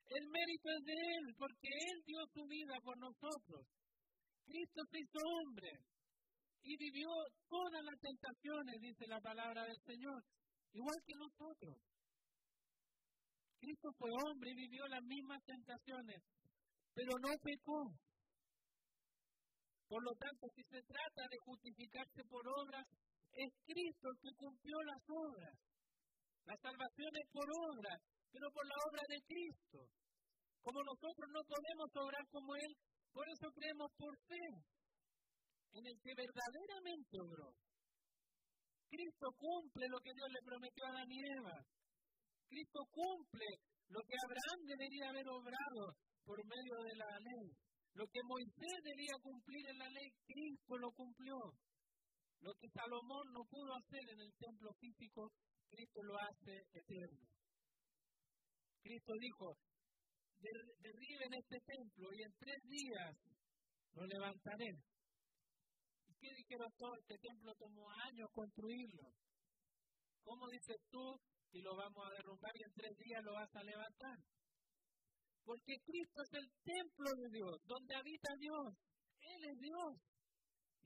[0.10, 3.68] El mérito es de Él, porque Él dio su vida por nosotros.
[4.46, 5.72] Cristo se hizo hombre
[6.64, 7.10] y vivió
[7.50, 10.24] todas las tentaciones, dice la palabra del Señor,
[10.74, 11.78] igual que nosotros.
[13.60, 16.24] Cristo fue hombre y vivió las mismas tentaciones,
[16.94, 17.92] pero no pecó.
[19.88, 22.86] Por lo tanto, si se trata de justificarse por obras,
[23.32, 25.56] es Cristo el que cumplió las obras.
[26.46, 27.94] La salvación es por obra,
[28.32, 29.80] pero por la obra de Cristo.
[30.62, 32.72] Como nosotros no podemos obrar como Él,
[33.14, 34.48] por eso creemos por fe
[35.74, 37.54] en el que verdaderamente obró.
[38.90, 41.58] Cristo cumple lo que Dios le prometió a Adán Eva.
[42.48, 43.48] Cristo cumple
[43.90, 47.67] lo que Abraham debería haber obrado por medio de la ley.
[47.94, 51.38] Lo que Moisés debía cumplir en la ley, Cristo lo cumplió.
[52.42, 55.32] Lo que Salomón no pudo hacer en el templo físico,
[55.70, 57.26] Cristo lo hace eterno.
[58.82, 59.58] Cristo dijo,
[60.40, 63.18] derriben este templo y en tres días
[63.94, 64.72] lo levantaré.
[66.08, 66.98] ¿Y qué dijeron todos?
[67.00, 69.12] Este templo tomó años construirlo.
[70.24, 71.20] ¿Cómo dices tú
[71.52, 74.18] si lo vamos a derrumbar y en tres días lo vas a levantar?
[75.48, 78.68] Porque Cristo es el templo de Dios, donde habita Dios.
[79.16, 79.96] Él es Dios.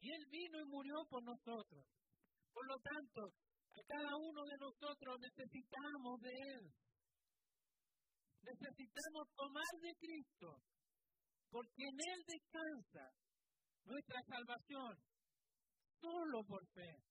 [0.01, 1.81] Y Él vino y murió por nosotros.
[2.53, 3.33] Por lo tanto,
[3.73, 6.63] a cada uno de nosotros necesitamos de Él.
[8.43, 10.61] Necesitamos tomar de Cristo,
[11.49, 13.09] porque en Él descansa
[13.85, 14.93] nuestra salvación,
[15.99, 17.01] solo por fe.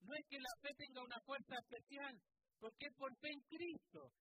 [0.00, 2.16] No es que la fe tenga una fuerza especial,
[2.58, 4.12] porque es por fe en Cristo.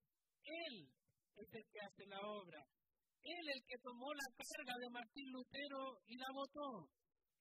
[0.44, 0.99] Él
[1.40, 2.62] es el que hace la obra.
[3.24, 6.90] Él el que tomó la carga de Martín Lutero y la votó.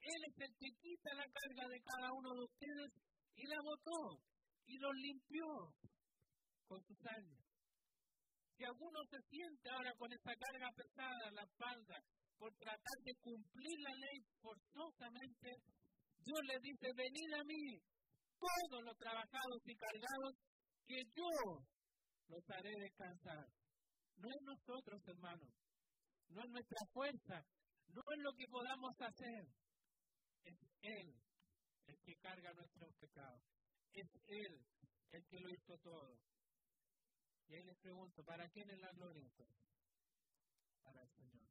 [0.00, 2.90] Él es el que quita la carga de cada uno de ustedes
[3.34, 4.22] y la botó
[4.66, 5.46] y los limpió
[6.66, 7.42] con su sangre.
[8.56, 11.96] Si alguno se siente ahora con esa carga pesada en la espalda
[12.38, 15.50] por tratar de cumplir la ley forzosamente,
[16.18, 17.80] Dios le dice, venid a mí,
[18.38, 20.34] todos los trabajados y cargados,
[20.86, 21.30] que yo
[22.28, 23.46] los haré descansar.
[24.18, 25.54] No es nosotros, hermanos,
[26.28, 27.46] no es nuestra fuerza,
[27.88, 29.48] no es lo que podamos hacer,
[30.44, 31.14] es Él
[31.86, 33.42] el que carga nuestros pecados.
[33.92, 34.66] Es Él
[35.12, 36.18] el que lo hizo todo.
[37.48, 39.26] Y ahí les pregunto, ¿para quién es la gloria
[40.82, 41.48] Para el Señor.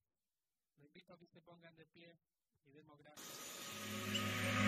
[0.76, 2.20] Les invito a que se pongan de pie
[2.66, 4.67] y demos gracias.